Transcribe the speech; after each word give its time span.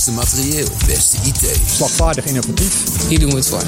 Beste 0.00 0.14
materieel, 0.14 0.66
beste 0.86 1.16
IT. 1.16 1.60
Slagvaardig 1.66 2.24
innovatief. 2.24 3.06
Hier 3.08 3.18
doen 3.20 3.30
we 3.30 3.36
het 3.36 3.48
voor. 3.48 3.62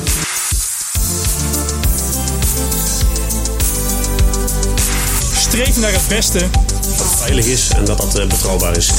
Streven 5.35 5.81
naar 5.81 5.93
het 5.93 6.09
beste. 6.09 6.39
Dat 6.39 6.99
het 6.99 7.15
veilig 7.15 7.47
is 7.47 7.71
en 7.71 7.85
dat 7.85 7.99
dat 7.99 8.15
eh, 8.15 8.29
betrouwbaar 8.29 8.77
is. 8.77 8.93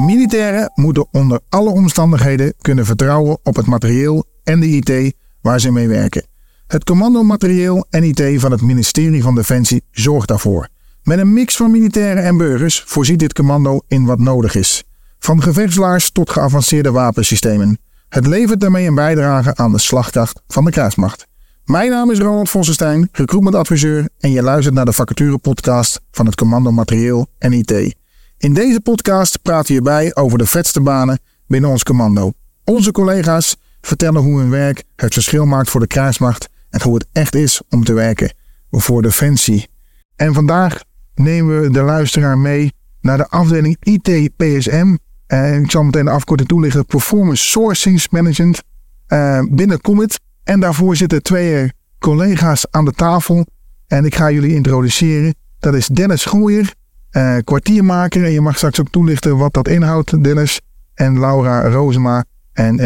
Militairen 0.00 0.70
moeten 0.74 1.06
onder 1.12 1.40
alle 1.48 1.70
omstandigheden 1.70 2.54
kunnen 2.60 2.86
vertrouwen 2.86 3.38
op 3.42 3.56
het 3.56 3.66
materieel 3.66 4.24
en 4.44 4.60
de 4.60 4.66
IT 4.66 5.14
waar 5.40 5.60
ze 5.60 5.70
mee 5.70 5.88
werken. 5.88 6.26
Het 6.66 6.84
commando 6.84 7.22
materieel 7.22 7.86
en 7.90 8.02
IT 8.02 8.40
van 8.40 8.50
het 8.50 8.60
ministerie 8.60 9.22
van 9.22 9.34
Defensie 9.34 9.82
zorgt 9.90 10.28
daarvoor. 10.28 10.68
Met 11.02 11.18
een 11.18 11.32
mix 11.32 11.56
van 11.56 11.70
militairen 11.70 12.24
en 12.24 12.36
burgers 12.36 12.82
voorziet 12.86 13.18
dit 13.18 13.32
commando 13.32 13.80
in 13.88 14.04
wat 14.04 14.18
nodig 14.18 14.54
is. 14.54 14.84
Van 15.22 15.42
gevechtslaars 15.42 16.10
tot 16.10 16.30
geavanceerde 16.30 16.90
wapensystemen. 16.90 17.78
Het 18.08 18.26
levert 18.26 18.60
daarmee 18.60 18.86
een 18.86 18.94
bijdrage 18.94 19.56
aan 19.56 19.72
de 19.72 19.78
slagkracht 19.78 20.42
van 20.46 20.64
de 20.64 20.70
krijgsmacht. 20.70 21.26
Mijn 21.64 21.90
naam 21.90 22.10
is 22.10 22.18
Ronald 22.18 22.50
Vossenstein, 22.50 23.08
recruitmentadviseur 23.12 24.08
en 24.18 24.30
je 24.30 24.42
luistert 24.42 24.74
naar 24.74 24.84
de 24.84 24.92
vacaturepodcast 24.92 26.00
van 26.10 26.26
het 26.26 26.34
Commando 26.34 26.70
Materieel 26.70 27.26
en 27.38 27.52
IT. 27.52 27.94
In 28.38 28.54
deze 28.54 28.80
podcast 28.80 29.42
praten 29.42 29.74
je 29.74 29.82
bij 29.82 30.14
over 30.14 30.38
de 30.38 30.46
vetste 30.46 30.80
banen 30.80 31.18
binnen 31.46 31.70
ons 31.70 31.82
commando. 31.82 32.32
Onze 32.64 32.92
collega's 32.92 33.56
vertellen 33.80 34.22
hoe 34.22 34.38
hun 34.40 34.50
werk 34.50 34.84
het 34.96 35.12
verschil 35.12 35.46
maakt 35.46 35.70
voor 35.70 35.80
de 35.80 35.86
krijgsmacht 35.86 36.48
en 36.70 36.82
hoe 36.82 36.94
het 36.94 37.06
echt 37.12 37.34
is 37.34 37.62
om 37.68 37.84
te 37.84 37.92
werken 37.92 38.34
voor 38.70 39.02
Defensie. 39.02 39.68
En 40.16 40.34
vandaag 40.34 40.82
nemen 41.14 41.60
we 41.60 41.70
de 41.70 41.82
luisteraar 41.82 42.38
mee 42.38 42.72
naar 43.00 43.16
de 43.16 43.28
afdeling 43.28 43.76
IT 43.80 44.36
PSM. 44.36 44.94
En 45.32 45.62
ik 45.62 45.70
zal 45.70 45.82
meteen 45.82 46.04
de 46.04 46.10
afkorting 46.10 46.48
toelichten. 46.48 46.86
Performance 46.86 47.48
Sourcing 47.48 48.06
Management 48.10 48.62
uh, 49.08 49.42
binnen 49.50 49.80
Commit. 49.80 50.20
En 50.44 50.60
daarvoor 50.60 50.96
zitten 50.96 51.22
twee 51.22 51.72
collega's 51.98 52.66
aan 52.70 52.84
de 52.84 52.92
tafel. 52.92 53.46
En 53.86 54.04
ik 54.04 54.14
ga 54.14 54.30
jullie 54.30 54.54
introduceren. 54.54 55.34
Dat 55.58 55.74
is 55.74 55.86
Dennis 55.86 56.24
Gooier, 56.24 56.74
uh, 57.12 57.36
kwartiermaker. 57.44 58.24
En 58.24 58.30
je 58.30 58.40
mag 58.40 58.56
straks 58.56 58.80
ook 58.80 58.90
toelichten 58.90 59.36
wat 59.36 59.52
dat 59.52 59.68
inhoudt, 59.68 60.24
Dennis. 60.24 60.60
En 60.94 61.18
Laura 61.18 61.68
Rozema. 61.68 62.24
En 62.52 62.76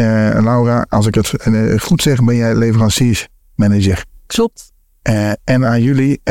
Laura, 0.43 0.85
als 0.89 1.05
ik 1.07 1.15
het 1.15 1.33
goed 1.81 2.01
zeg, 2.01 2.23
ben 2.23 2.35
jij 2.35 2.55
leveranciersmanager. 2.55 4.05
Klopt. 4.25 4.71
en 5.43 5.65
aan 5.65 5.81
jullie 5.81 6.21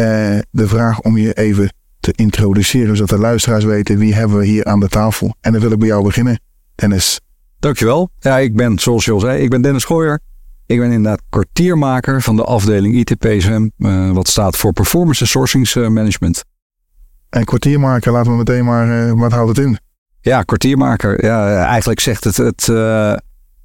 de 0.50 0.66
vraag 0.68 1.00
om 1.00 1.16
je 1.16 1.32
even 1.32 1.70
te 2.12 2.22
introduceren, 2.22 2.96
zodat 2.96 3.18
de 3.18 3.18
luisteraars 3.18 3.64
weten 3.64 3.98
wie 3.98 4.14
hebben 4.14 4.38
we 4.38 4.44
hier 4.44 4.64
aan 4.64 4.80
de 4.80 4.88
tafel. 4.88 5.34
En 5.40 5.52
dan 5.52 5.60
wil 5.60 5.70
ik 5.70 5.78
bij 5.78 5.88
jou 5.88 6.04
beginnen, 6.04 6.40
Dennis. 6.74 7.20
Dankjewel. 7.58 8.10
Ja, 8.20 8.38
ik 8.38 8.56
ben, 8.56 8.78
zoals 8.78 9.04
je 9.04 9.12
al 9.12 9.20
zei, 9.20 9.42
ik 9.42 9.50
ben 9.50 9.62
Dennis 9.62 9.84
Gooier. 9.84 10.20
Ik 10.66 10.78
ben 10.78 10.90
inderdaad 10.90 11.22
kwartiermaker 11.28 12.22
van 12.22 12.36
de 12.36 12.44
afdeling 12.44 12.94
ITPSM, 12.94 13.68
uh, 13.78 14.10
wat 14.10 14.28
staat 14.28 14.56
voor 14.56 14.72
Performance 14.72 15.20
and 15.20 15.30
Sourcing 15.30 15.88
Management. 15.94 16.44
En 17.28 17.44
kwartiermaker, 17.44 18.12
laten 18.12 18.30
we 18.30 18.36
meteen 18.36 18.64
maar, 18.64 19.06
uh, 19.06 19.12
wat 19.12 19.32
houdt 19.32 19.56
het 19.56 19.66
in? 19.66 19.78
Ja, 20.20 20.42
kwartiermaker. 20.42 21.24
Ja, 21.24 21.64
eigenlijk 21.64 22.00
zegt 22.00 22.24
het 22.24 22.36
het, 22.36 22.68
uh, 22.70 23.14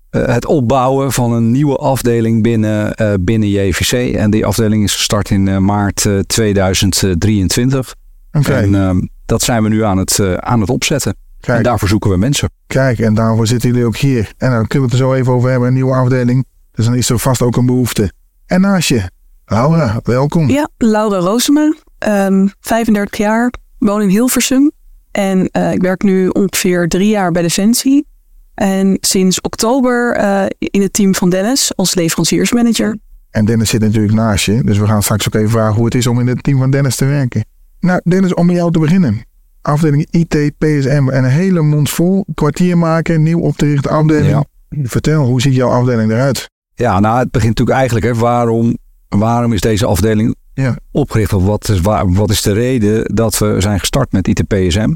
het 0.10 0.46
opbouwen 0.46 1.12
van 1.12 1.32
een 1.32 1.52
nieuwe 1.52 1.76
afdeling 1.76 2.44
binnen, 2.44 2.96
binnen 3.24 3.50
JVC. 3.50 4.16
En 4.16 4.32
die 4.32 4.46
afdeling 4.46 4.84
is 4.84 4.96
gestart 4.96 5.30
in 5.30 5.66
maart 5.66 6.08
2023. 6.28 7.96
Okay. 8.32 8.64
En 8.64 8.74
uh, 8.74 9.08
dat 9.26 9.42
zijn 9.42 9.64
we 9.64 9.70
nu 9.70 9.84
aan 9.84 9.98
het, 9.98 10.18
uh, 10.18 10.34
aan 10.34 10.60
het 10.60 10.70
opzetten. 10.70 11.16
Kijk. 11.40 11.58
En 11.58 11.64
daarvoor 11.64 11.88
zoeken 11.88 12.10
we 12.10 12.18
mensen. 12.18 12.50
Kijk, 12.68 13.00
en 13.00 13.14
daarvoor 13.14 13.48
zitten 13.48 13.70
jullie 13.70 13.86
ook 13.86 13.98
hier. 13.98 14.34
En 14.38 14.52
dan 14.52 14.68
kunnen 14.68 14.90
we 14.90 14.96
het 14.96 15.04
er 15.04 15.10
zo 15.10 15.14
even 15.14 15.34
over 15.34 15.50
hebben, 15.50 15.68
een 15.68 15.74
nieuwe 15.74 15.94
afdeling. 15.94 16.46
Dus 16.72 16.86
dan 16.86 16.96
is 16.96 17.10
er 17.10 17.20
vast 17.20 17.42
ook 17.42 17.58
een 17.58 17.66
behoefte. 17.66 18.12
En 18.46 18.62
naast 18.62 18.90
je, 18.90 19.10
Laura, 19.46 20.00
welkom. 20.04 20.50
Ja, 20.50 20.70
Laura 20.78 21.18
Roosema, 21.18 21.74
um, 22.08 22.52
35 22.60 23.18
jaar, 23.18 23.54
woon 23.78 24.02
in 24.02 24.10
Hilversum. 24.10 24.72
En 25.12 25.50
uh, 25.52 25.72
ik 25.72 25.82
werk 25.82 26.04
nu 26.04 26.28
ongeveer 26.28 26.88
drie 26.88 27.10
jaar 27.10 27.32
bij 27.32 27.42
Defensie. 27.42 28.08
En 28.54 28.98
sinds 29.00 29.42
oktober 29.42 30.18
in 30.58 30.82
het 30.82 30.94
team 30.94 31.16
van 31.16 31.30
Dennis 31.30 31.76
als 31.76 31.96
leveranciersmanager. 31.96 32.98
En 33.32 33.46
Dennis 33.46 33.70
zit 33.70 33.82
natuurlijk 33.82 34.14
naast 34.14 34.46
je. 34.46 34.64
Dus 34.64 34.78
we 34.78 34.88
gaan 34.88 35.04
straks 35.04 35.28
ook 35.28 35.36
even 35.36 35.50
vragen 35.50 35.76
hoe 35.76 35.86
het 35.86 35.96
is 35.96 36.08
om 36.08 36.20
in 36.20 36.28
het 36.28 36.44
team 36.44 36.58
van 36.58 36.72
Dennis 36.72 36.96
te 36.96 37.06
werken. 37.06 37.46
Nou, 37.82 38.02
Dennis, 38.04 38.34
om 38.34 38.46
met 38.46 38.56
jou 38.56 38.72
te 38.72 38.80
beginnen. 38.80 39.26
Afdeling 39.62 40.08
IT, 40.10 40.58
PSM 40.58 41.10
en 41.10 41.24
een 41.24 41.30
hele 41.30 41.62
mond 41.62 41.90
vol. 41.90 42.26
Kwartier 42.34 42.78
maken, 42.78 43.24
nieuw 43.24 43.40
op 43.40 43.56
te 43.56 43.66
richten 43.66 43.92
afdeling. 43.92 44.28
Ja. 44.30 44.44
Vertel, 44.84 45.26
hoe 45.26 45.42
ziet 45.42 45.56
jouw 45.56 45.70
afdeling 45.70 46.12
eruit? 46.12 46.50
Ja, 46.76 47.00
nou, 47.00 47.20
het 47.20 47.32
begint 47.32 47.58
natuurlijk 47.58 47.78
eigenlijk, 47.78 48.06
hè, 48.06 48.22
waarom, 48.22 48.78
waarom 49.10 49.54
is 49.54 49.62
deze 49.62 49.86
afdeling 49.86 50.36
ja. 50.54 50.78
opgericht? 50.92 51.34
Of 51.34 51.44
wat 51.44 51.70
is, 51.70 51.82
waar, 51.82 52.14
wat 52.14 52.30
is 52.30 52.42
de 52.42 52.54
reden 52.54 53.16
dat 53.16 53.38
we 53.38 53.56
zijn 53.60 53.80
gestart 53.80 54.12
met 54.12 54.28
IT, 54.28 54.48
PSM? 54.48 54.94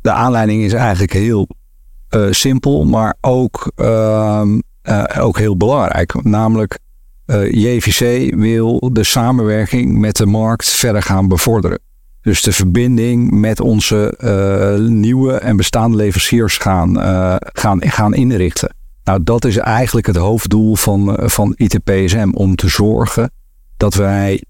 De 0.00 0.10
aanleiding 0.10 0.62
is 0.62 0.72
eigenlijk 0.72 1.12
heel 1.12 1.48
uh, 2.10 2.26
simpel, 2.30 2.84
maar 2.84 3.16
ook, 3.20 3.72
uh, 3.76 4.42
uh, 4.88 5.04
ook 5.18 5.38
heel 5.38 5.56
belangrijk. 5.56 6.22
Namelijk, 6.22 6.78
uh, 7.26 7.52
JVC 7.52 8.34
wil 8.34 8.90
de 8.92 9.04
samenwerking 9.04 9.98
met 9.98 10.16
de 10.16 10.26
markt 10.26 10.68
verder 10.68 11.02
gaan 11.02 11.28
bevorderen. 11.28 11.78
Dus 12.24 12.42
de 12.42 12.52
verbinding 12.52 13.30
met 13.30 13.60
onze 13.60 14.14
uh, 14.18 14.88
nieuwe 14.88 15.32
en 15.32 15.56
bestaande 15.56 15.96
leveranciers 15.96 16.56
gaan, 16.58 16.98
uh, 16.98 17.36
gaan, 17.38 17.82
gaan 17.82 18.14
inrichten. 18.14 18.74
Nou, 19.04 19.22
dat 19.22 19.44
is 19.44 19.56
eigenlijk 19.56 20.06
het 20.06 20.16
hoofddoel 20.16 20.76
van, 20.76 21.10
uh, 21.10 21.28
van 21.28 21.54
ITPSM. 21.56 22.30
Om 22.32 22.56
te 22.56 22.68
zorgen 22.68 23.30
dat 23.76 23.94
wij 23.94 24.44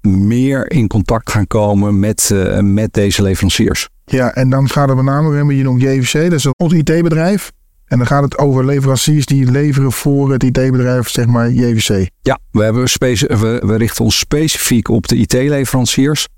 meer 0.00 0.70
in 0.70 0.88
contact 0.88 1.30
gaan 1.30 1.46
komen 1.46 1.98
met, 1.98 2.34
met 2.60 2.92
deze 2.92 3.22
leveranciers. 3.22 3.88
Ja, 4.04 4.34
en 4.34 4.50
dan 4.50 4.68
gaat 4.68 4.88
het 4.88 4.96
met 4.96 5.04
name, 5.04 5.28
we 5.30 5.36
hebben 5.36 5.54
hier 5.54 5.64
nog 5.64 5.80
JVC, 5.80 6.12
dat 6.12 6.32
is 6.32 6.46
ons 6.56 6.72
IT-bedrijf. 6.72 7.52
En 7.86 7.98
dan 7.98 8.06
gaat 8.06 8.22
het 8.22 8.38
over 8.38 8.64
leveranciers 8.64 9.26
die 9.26 9.50
leveren 9.50 9.92
voor 9.92 10.32
het 10.32 10.42
IT-bedrijf, 10.42 11.08
zeg 11.08 11.26
maar 11.26 11.50
JVC. 11.50 12.08
Ja, 12.22 12.38
we, 12.50 12.62
hebben 12.62 12.82
we, 12.82 13.62
we 13.66 13.76
richten 13.76 14.04
ons 14.04 14.18
specifiek 14.18 14.88
op 14.88 15.08
de 15.08 15.16
IT-leveranciers. 15.16 16.28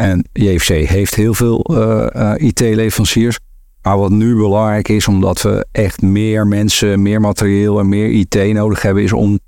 En 0.00 0.24
JFC 0.32 0.68
heeft 0.68 1.14
heel 1.14 1.34
veel 1.34 1.66
uh, 1.70 2.06
uh, 2.16 2.32
IT-leveranciers. 2.36 3.38
Maar 3.82 3.98
wat 3.98 4.10
nu 4.10 4.36
belangrijk 4.36 4.88
is, 4.88 5.08
omdat 5.08 5.42
we 5.42 5.66
echt 5.72 6.02
meer 6.02 6.46
mensen, 6.46 7.02
meer 7.02 7.20
materieel 7.20 7.78
en 7.78 7.88
meer 7.88 8.10
IT 8.10 8.52
nodig 8.52 8.82
hebben, 8.82 9.02
is 9.02 9.12
om 9.12 9.38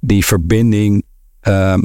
die 0.00 0.24
verbinding 0.24 1.04
uh, 1.48 1.78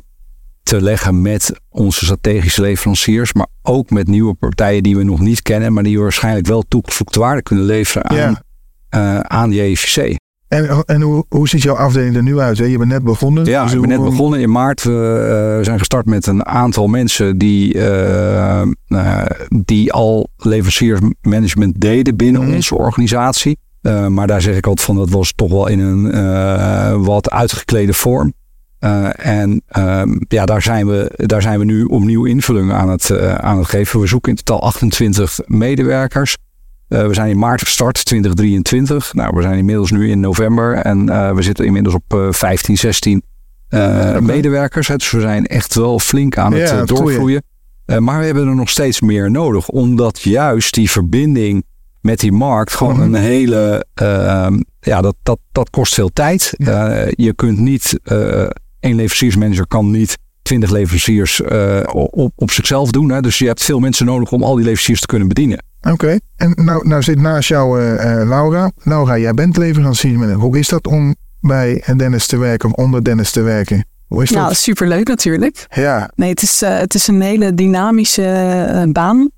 te 0.64 0.82
leggen 0.82 1.22
met 1.22 1.60
onze 1.70 2.06
strategische 2.06 2.62
leveranciers. 2.62 3.34
Maar 3.34 3.48
ook 3.62 3.90
met 3.90 4.08
nieuwe 4.08 4.34
partijen 4.34 4.84
die 4.84 4.96
we 4.96 5.04
nog 5.04 5.20
niet 5.20 5.42
kennen, 5.42 5.74
maar 5.74 5.84
die 5.84 5.96
we 5.96 6.02
waarschijnlijk 6.02 6.48
wel 6.48 6.64
toegevoegde 6.68 7.20
waarde 7.20 7.42
kunnen 7.42 7.66
leveren 7.66 8.10
aan, 8.10 8.42
ja. 8.90 9.24
aan 9.24 9.52
JFC. 9.52 10.16
En, 10.48 10.84
en 10.86 11.02
hoe, 11.02 11.26
hoe 11.30 11.48
ziet 11.48 11.62
jouw 11.62 11.76
afdeling 11.76 12.16
er 12.16 12.24
nu 12.24 12.40
uit? 12.40 12.58
Hè? 12.58 12.66
Je 12.66 12.78
bent 12.78 12.90
net 12.90 13.04
begonnen. 13.04 13.46
Ja, 13.46 13.64
dus 13.64 13.74
ik 13.74 13.80
ben 13.80 13.90
net 13.90 14.04
begonnen 14.04 14.40
in 14.40 14.52
maart. 14.52 14.84
We 14.84 15.56
uh, 15.58 15.66
zijn 15.66 15.80
gestart 15.80 16.06
met 16.06 16.28
een 16.28 16.46
aantal 16.46 16.88
mensen 16.88 17.38
die, 17.38 17.76
uh, 17.76 18.62
uh, 18.88 19.26
die 19.50 19.94
al 19.94 20.30
leveranciersmanagement 20.38 21.82
deden 21.82 22.16
binnen 22.16 22.42
Mhm. 22.44 22.54
onze 22.54 22.76
organisatie. 22.76 23.58
Maar 24.10 24.28
daar 24.28 24.42
zeg 24.42 24.56
ik 24.56 24.68
altijd 24.68 24.86
van, 24.86 24.96
dat 24.96 25.10
was 25.10 25.34
toch 25.36 25.52
wel 25.52 25.68
in 25.68 25.80
een 25.80 27.04
wat 27.04 27.30
uitgeklede 27.30 27.94
vorm. 27.94 28.34
En 29.16 29.62
um, 29.78 30.20
ja, 30.28 30.46
daar 30.46 30.62
zijn, 30.62 30.88
we, 30.88 31.12
daar 31.16 31.42
zijn 31.42 31.60
we 31.60 31.66
nu 31.66 31.84
opnieuw 31.84 32.26
invulling 32.26 32.72
aan 32.72 32.90
het, 32.90 33.20
aan 33.40 33.58
het 33.58 33.68
geven. 33.68 34.00
We 34.00 34.08
zoeken 34.08 34.32
in 34.32 34.38
totaal 34.44 34.62
28 34.62 35.40
medewerkers. 35.46 36.38
Uh, 36.90 37.08
we 37.08 37.14
zijn 37.14 37.30
in 37.30 37.38
maart 37.38 37.62
gestart, 37.62 38.06
2023. 38.06 39.14
Nou, 39.14 39.36
we 39.36 39.42
zijn 39.42 39.58
inmiddels 39.58 39.92
nu 39.92 40.10
in 40.10 40.20
november 40.20 40.76
en 40.76 41.08
uh, 41.10 41.32
we 41.32 41.42
zitten 41.42 41.66
inmiddels 41.66 41.96
op 41.96 42.14
uh, 42.14 42.28
15, 42.32 42.78
16 42.78 43.24
okay. 43.70 44.20
medewerkers. 44.20 44.88
Dus 44.88 45.12
we 45.12 45.22
zijn 45.22 45.46
echt 45.46 45.76
wel 45.76 46.00
flink 46.00 46.38
aan 46.38 46.54
het 46.54 46.70
Ja, 46.70 46.84
doorgroeien. 46.84 47.44
maar 48.00 48.20
we 48.20 48.26
hebben 48.26 48.48
er 48.48 48.56
nog 48.56 48.70
steeds 48.70 49.02
meer 49.02 49.32
nodig, 49.32 49.68
omdat 49.68 50.22
juist 50.22 50.74
die 50.74 50.92
verbinding 50.92 51.64
met 52.02 52.20
die 52.20 52.32
markt 52.32 52.74
gewoon 52.74 53.00
een 53.00 53.14
hele. 53.14 53.86
Uh, 54.02 54.48
ja, 54.80 55.02
dat, 55.02 55.16
dat, 55.24 55.40
dat 55.52 55.70
kost 55.70 55.94
veel 55.94 56.10
tijd. 56.14 56.54
Je 57.10 57.34
kunt 57.36 57.60
niet. 57.60 58.00
Één 58.80 58.96
leveranciersmanager 58.96 59.68
kan 59.68 59.92
niet 59.92 60.18
twintig 60.42 60.72
leveranciers 60.72 61.42
op, 61.92 62.32
op 62.36 62.52
zichzelf 62.52 62.92
doen. 62.92 63.10
Hè? 63.10 63.22
Dus 63.22 63.38
je 63.38 63.46
hebt 63.46 63.64
veel 63.64 63.80
mensen 63.80 64.06
nodig 64.06 64.32
om 64.32 64.44
al 64.44 64.56
die 64.56 64.64
leveranciers 64.64 65.00
te 65.00 65.08
kunnen 65.08 65.28
bedienen. 65.28 65.64
Oké, 65.92 65.94
okay. 65.94 66.20
en 66.36 66.54
nou, 66.56 66.88
nou 66.88 67.04
zit 67.04 67.20
naast 67.22 67.48
jou 67.48 67.80
Laura. 68.26 68.72
Laura, 68.84 69.18
jij 69.18 69.34
bent 69.34 69.58
leveranciersmanager. 69.58 70.42
Hoe 70.42 70.60
is 70.60 70.68
dat 70.68 70.88
om 70.88 71.16
bij 71.40 71.84
Dennis 71.98 72.28
te 72.28 72.38
werken 72.38 72.70
of 72.70 72.76
onder 72.76 73.04
Dennis 73.04 73.32
te 73.32 73.42
werken? 73.42 73.86
Hoe 74.08 74.24
is 74.24 74.30
nou, 74.30 74.48
dat? 74.48 74.58
superleuk 74.58 75.08
natuurlijk. 75.08 75.66
Ja. 75.70 76.12
Nee, 76.16 76.30
het 76.30 76.42
is, 76.42 76.60
het 76.62 76.94
is 76.94 77.08
een 77.08 77.22
hele 77.22 77.54
dynamische 77.54 78.90
baan 78.92 79.30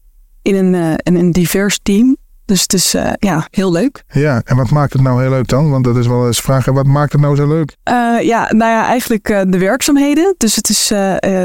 in 0.42 0.56
een, 0.56 0.98
in 1.04 1.16
een 1.16 1.32
divers 1.32 1.80
team. 1.84 2.18
Dus 2.48 2.62
het 2.62 2.74
is 2.74 2.94
eh, 2.94 3.12
ja, 3.20 3.48
heel 3.52 3.72
leuk. 3.72 4.04
Ja, 4.12 4.42
en 4.46 4.56
wat 4.56 4.70
maakt 4.70 4.94
het 4.94 5.02
nou 5.02 5.22
heel 5.22 5.30
leuk 5.30 5.48
dan? 5.48 5.70
Want 5.70 5.84
dat 5.84 5.98
is 5.98 6.08
wel 6.08 6.28
eens 6.28 6.40
vragen, 6.40 6.74
wat 6.74 6.86
maakt 6.86 7.12
het 7.12 7.22
nou 7.22 7.36
zo 7.36 7.48
leuk? 7.48 7.76
Uh, 7.90 8.22
ja, 8.22 8.52
nou 8.54 8.72
ja, 8.72 8.86
eigenlijk 8.86 9.30
uh, 9.30 9.42
de 9.48 9.58
werkzaamheden. 9.58 10.36
Dus 10.38 10.56
het 10.56 10.70
is, 10.70 10.92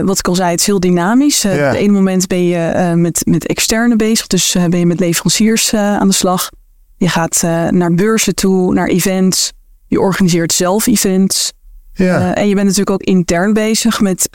wat 0.03 0.19
ik 0.19 0.29
al 0.29 0.35
zei, 0.35 0.51
het 0.51 0.61
is 0.61 0.67
heel 0.67 0.81
dynamisch. 0.81 1.43
Ja. 1.43 1.53
Op 1.53 1.59
het 1.59 1.75
ene 1.75 1.93
moment 1.93 2.27
ben 2.27 2.45
je 2.45 2.93
met, 2.97 3.23
met 3.25 3.47
externe 3.47 3.97
bezig. 3.97 4.27
Dus 4.27 4.57
ben 4.69 4.79
je 4.79 4.87
met 4.87 5.01
leveranciers 5.01 5.75
aan 5.75 6.09
de 6.09 6.15
slag. 6.15 6.51
Je 6.97 7.09
gaat 7.09 7.43
naar 7.71 7.95
beurzen 7.95 8.35
toe, 8.35 8.75
naar 8.75 8.89
events. 8.89 9.53
Je 9.87 10.01
organiseert 10.01 10.53
zelf 10.53 10.87
events. 10.87 11.53
Ja. 11.93 12.35
en 12.35 12.49
je 12.49 12.55
bent 12.55 12.67
natuurlijk 12.67 12.91
ook 12.91 13.03
intern 13.03 13.53
bezig 13.53 14.01
met 14.01 14.29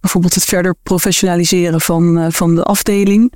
bijvoorbeeld 0.00 0.34
het 0.34 0.44
verder 0.44 0.74
professionaliseren 0.82 1.80
van, 1.80 2.32
van 2.32 2.54
de 2.54 2.62
afdeling. 2.62 3.32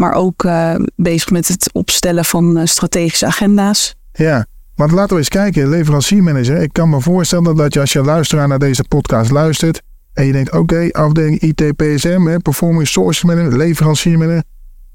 Maar 0.00 0.14
ook 0.14 0.44
uh, 0.44 0.74
bezig 0.96 1.30
met 1.30 1.48
het 1.48 1.70
opstellen 1.72 2.24
van 2.24 2.58
uh, 2.58 2.64
strategische 2.64 3.26
agenda's. 3.26 3.94
Ja, 4.12 4.46
want 4.74 4.90
laten 4.90 5.10
we 5.10 5.18
eens 5.18 5.28
kijken. 5.28 5.68
Leveranciermanager. 5.68 6.56
Ik 6.56 6.72
kan 6.72 6.88
me 6.88 7.00
voorstellen 7.00 7.56
dat 7.56 7.74
je 7.74 7.80
als 7.80 7.92
je 7.92 8.02
luisteraar 8.02 8.48
naar 8.48 8.58
deze 8.58 8.84
podcast 8.88 9.30
luistert. 9.30 9.82
En 10.12 10.26
je 10.26 10.32
denkt, 10.32 10.48
oké, 10.50 10.60
okay, 10.60 10.90
afdeling 10.90 11.40
IT 11.40 11.76
PSM, 11.76 12.20
hè, 12.26 12.38
Performance 12.38 12.92
Source 12.92 13.26
Manager, 13.26 13.56
leveranciermanager. 13.56 14.42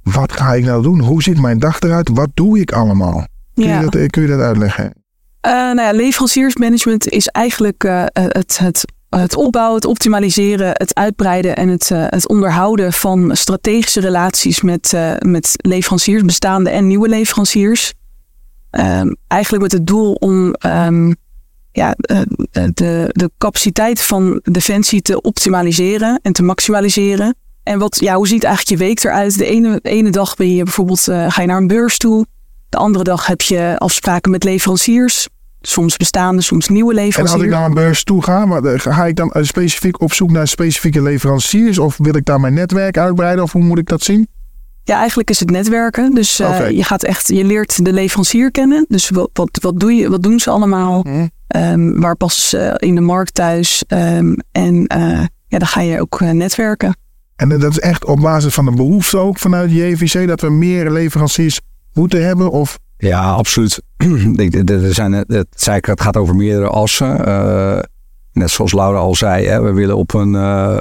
Wat 0.04 0.32
ga 0.32 0.54
ik 0.54 0.64
nou 0.64 0.84
doen? 0.84 1.00
Hoe 1.00 1.24
ziet 1.24 1.42
mijn 1.42 1.60
dag 1.60 1.80
eruit? 1.80 2.10
Wat 2.10 2.30
doe 2.34 2.60
ik 2.60 2.72
allemaal? 2.72 3.28
Kun, 3.54 3.64
ja. 3.64 3.80
je, 3.80 3.90
dat, 3.90 4.10
kun 4.10 4.22
je 4.22 4.28
dat 4.28 4.40
uitleggen? 4.40 4.86
Uh, 4.86 5.52
nou 5.52 5.82
ja, 5.82 5.92
leveranciersmanagement 5.92 7.10
is 7.10 7.28
eigenlijk 7.28 7.84
het, 8.14 8.58
het 8.58 8.86
het 9.20 9.36
opbouwen, 9.36 9.76
het 9.76 9.86
optimaliseren, 9.86 10.70
het 10.74 10.96
uitbreiden 10.96 11.56
en 11.56 11.68
het, 11.68 11.90
uh, 11.90 12.06
het 12.10 12.28
onderhouden 12.28 12.94
van 12.94 13.36
strategische 13.36 14.00
relaties 14.00 14.62
met, 14.62 14.92
uh, 14.96 15.14
met 15.20 15.52
leveranciers, 15.56 16.24
bestaande 16.24 16.70
en 16.70 16.88
nieuwe 16.88 17.08
leveranciers. 17.08 17.94
Um, 18.72 19.16
eigenlijk 19.28 19.64
met 19.64 19.72
het 19.72 19.88
doel 19.88 20.14
om 20.14 20.56
um, 20.66 21.16
ja, 21.72 21.96
uh, 22.12 22.20
de, 22.74 23.10
de 23.12 23.32
capaciteit 23.38 24.02
van 24.02 24.40
Defensie 24.44 25.02
te 25.02 25.22
optimaliseren 25.22 26.20
en 26.22 26.34
te 26.34 26.44
maximaliseren. 26.44 27.36
En 27.64 27.80
wat, 27.80 27.98
ja, 28.00 28.16
hoe 28.16 28.28
ziet 28.28 28.44
eigenlijk 28.44 28.80
je 28.80 28.88
week 28.88 29.04
eruit? 29.04 29.38
De 29.38 29.46
ene, 29.46 29.80
ene 29.82 30.10
dag 30.10 30.36
ben 30.36 30.56
je 30.56 30.64
bijvoorbeeld, 30.64 31.02
ga 31.02 31.42
je 31.42 31.48
naar 31.48 31.58
een 31.58 31.68
beurs 31.68 31.98
toe. 31.98 32.26
De 32.70 32.78
andere 32.78 33.04
dag 33.04 33.28
heb 33.28 33.42
je 33.42 33.76
afspraken 33.78 34.32
met 34.32 34.44
leveranciers. 34.44 35.28
Soms 35.68 35.98
bestaande, 35.98 36.42
soms 36.42 36.68
nieuwe 36.68 36.94
leveranciers. 36.94 37.32
En 37.32 37.36
als 37.36 37.44
ik 37.44 37.50
naar 37.50 37.66
een 37.66 37.74
beurs 37.74 38.04
toe 38.04 38.24
ga, 38.24 38.46
maar 38.46 38.80
ga 38.80 39.06
ik 39.06 39.16
dan 39.16 39.32
specifiek 39.42 40.02
op 40.02 40.14
zoek 40.14 40.32
naar 40.32 40.48
specifieke 40.48 41.02
leveranciers? 41.02 41.80
Of 41.80 41.98
wil 41.98 42.16
ik 42.16 42.26
daar 42.26 42.40
mijn 42.40 42.54
netwerk 42.54 42.98
uitbreiden? 42.98 43.44
Of 43.44 43.52
hoe 43.52 43.64
moet 43.64 43.78
ik 43.78 43.88
dat 43.88 44.04
zien? 44.04 44.28
Ja, 44.84 44.98
eigenlijk 44.98 45.30
is 45.30 45.40
het 45.40 45.50
netwerken. 45.50 46.14
Dus 46.14 46.40
uh, 46.40 46.50
Oké. 46.50 46.64
je 46.64 46.84
gaat 46.84 47.04
echt, 47.04 47.28
je 47.28 47.44
leert 47.44 47.86
de 47.86 47.94
leverancier 47.94 48.52
kennen. 48.52 48.86
Dus 48.88 49.10
wat, 49.10 49.30
wat, 49.34 49.60
wat, 49.62 49.80
doe 49.80 49.94
je, 49.94 50.10
wat 50.10 50.24
doen 50.24 50.40
ze 50.40 50.50
allemaal? 50.50 51.02
Hm. 51.02 51.28
Um, 51.58 52.02
waar 52.02 52.16
passen 52.16 52.44
ze 52.44 52.74
in 52.78 52.96
de 52.96 53.02
markt 53.02 53.34
thuis? 53.34 53.84
Um, 53.88 54.36
en 54.52 54.76
uh, 54.98 55.24
ja, 55.48 55.58
dan 55.58 55.68
ga 55.68 55.82
je 55.82 56.02
ook 56.02 56.20
netwerken. 56.20 56.98
En 57.36 57.50
dat 57.50 57.72
is 57.72 57.80
echt 57.80 58.06
op 58.06 58.20
basis 58.20 58.54
van 58.54 58.66
de 58.66 58.72
behoefte 58.72 59.18
ook 59.18 59.40
vanuit 59.40 59.72
JVC 59.72 60.28
dat 60.28 60.42
we 60.42 60.50
meer 60.50 60.92
leveranciers 60.92 61.60
moeten 61.94 62.26
hebben? 62.26 62.52
Of 62.52 62.80
Ja, 63.08 63.32
absoluut. 63.32 63.82
zijn, 64.94 65.26
ik, 65.76 65.86
het 65.86 66.02
gaat 66.02 66.18
over 66.18 66.36
meerdere 66.36 66.68
assen. 66.68 67.28
Uh, 67.28 67.80
net 68.32 68.50
zoals 68.50 68.74
Laura 68.74 68.98
al 68.98 69.16
zei, 69.16 69.48
hè, 69.48 69.62
we 69.62 69.72
willen 69.72 69.98
op 69.98 70.14
een 70.14 70.34
uh, 70.34 70.78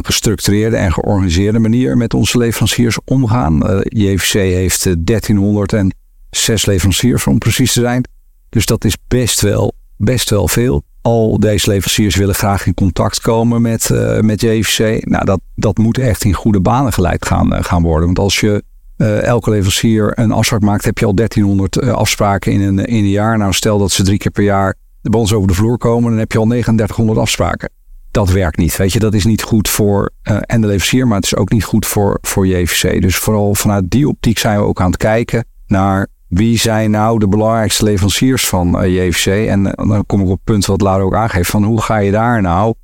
gestructureerde 0.00 0.76
en 0.76 0.92
georganiseerde 0.92 1.58
manier 1.58 1.96
met 1.96 2.14
onze 2.14 2.38
leveranciers 2.38 2.98
omgaan. 3.04 3.82
JVC 3.82 4.32
heeft 4.32 5.06
1306 5.06 6.66
leveranciers 6.66 7.26
om 7.26 7.38
precies 7.38 7.72
te 7.72 7.80
zijn. 7.80 8.04
Dus 8.48 8.66
dat 8.66 8.84
is 8.84 8.96
best 9.08 9.40
wel, 9.40 9.72
best 9.96 10.30
wel 10.30 10.48
veel. 10.48 10.82
Al 11.02 11.40
deze 11.40 11.68
leveranciers 11.70 12.16
willen 12.16 12.34
graag 12.34 12.66
in 12.66 12.74
contact 12.74 13.20
komen 13.20 13.62
met, 13.62 13.90
met 14.20 14.40
JVC. 14.40 15.06
Nou, 15.06 15.24
dat, 15.24 15.40
dat 15.54 15.78
moet 15.78 15.98
echt 15.98 16.24
in 16.24 16.32
goede 16.32 16.60
banen 16.60 16.92
geleid 16.92 17.26
gaan, 17.26 17.64
gaan 17.64 17.82
worden. 17.82 18.06
Want 18.06 18.18
als 18.18 18.40
je 18.40 18.62
uh, 18.96 19.22
elke 19.22 19.50
leverancier 19.50 20.12
een 20.18 20.32
afspraak 20.32 20.60
maakt, 20.60 20.84
heb 20.84 20.98
je 20.98 21.06
al 21.06 21.14
1300 21.14 21.82
uh, 21.82 21.92
afspraken 21.92 22.52
in 22.52 22.60
een, 22.60 22.78
in 22.78 23.04
een 23.04 23.08
jaar. 23.08 23.38
Nou, 23.38 23.52
stel 23.52 23.78
dat 23.78 23.90
ze 23.90 24.02
drie 24.02 24.18
keer 24.18 24.30
per 24.30 24.44
jaar 24.44 24.74
bij 25.02 25.20
ons 25.20 25.32
over 25.32 25.48
de 25.48 25.54
vloer 25.54 25.78
komen, 25.78 26.10
dan 26.10 26.18
heb 26.18 26.32
je 26.32 26.38
al 26.38 26.46
3900 26.46 27.18
afspraken. 27.18 27.70
Dat 28.10 28.30
werkt 28.30 28.56
niet, 28.56 28.76
weet 28.76 28.92
je. 28.92 28.98
Dat 28.98 29.14
is 29.14 29.24
niet 29.24 29.42
goed 29.42 29.68
voor 29.68 30.10
uh, 30.22 30.36
en 30.40 30.60
de 30.60 30.66
leverancier, 30.66 31.06
maar 31.06 31.16
het 31.16 31.24
is 31.24 31.36
ook 31.36 31.50
niet 31.50 31.64
goed 31.64 31.86
voor, 31.86 32.18
voor 32.22 32.46
JVC. 32.46 33.02
Dus 33.02 33.16
vooral 33.16 33.54
vanuit 33.54 33.90
die 33.90 34.08
optiek 34.08 34.38
zijn 34.38 34.58
we 34.58 34.64
ook 34.64 34.80
aan 34.80 34.90
het 34.90 34.96
kijken 34.96 35.44
naar 35.66 36.06
wie 36.28 36.58
zijn 36.58 36.90
nou 36.90 37.18
de 37.18 37.28
belangrijkste 37.28 37.84
leveranciers 37.84 38.48
van 38.48 38.90
JVC. 38.90 39.48
En 39.48 39.62
dan 39.62 40.06
kom 40.06 40.20
ik 40.20 40.26
op 40.26 40.32
het 40.32 40.44
punt 40.44 40.66
wat 40.66 40.80
Laura 40.80 41.02
ook 41.02 41.14
aangeeft, 41.14 41.50
van 41.50 41.64
hoe 41.64 41.80
ga 41.80 41.96
je 41.96 42.10
daar 42.10 42.42
nou 42.42 42.74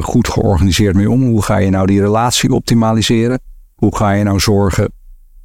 goed 0.00 0.28
georganiseerd 0.28 0.94
mee 0.94 1.10
om? 1.10 1.22
Hoe 1.22 1.42
ga 1.42 1.56
je 1.56 1.70
nou 1.70 1.86
die 1.86 2.00
relatie 2.00 2.50
optimaliseren? 2.50 3.40
Hoe 3.74 3.96
ga 3.96 4.12
je 4.12 4.24
nou 4.24 4.40
zorgen 4.40 4.92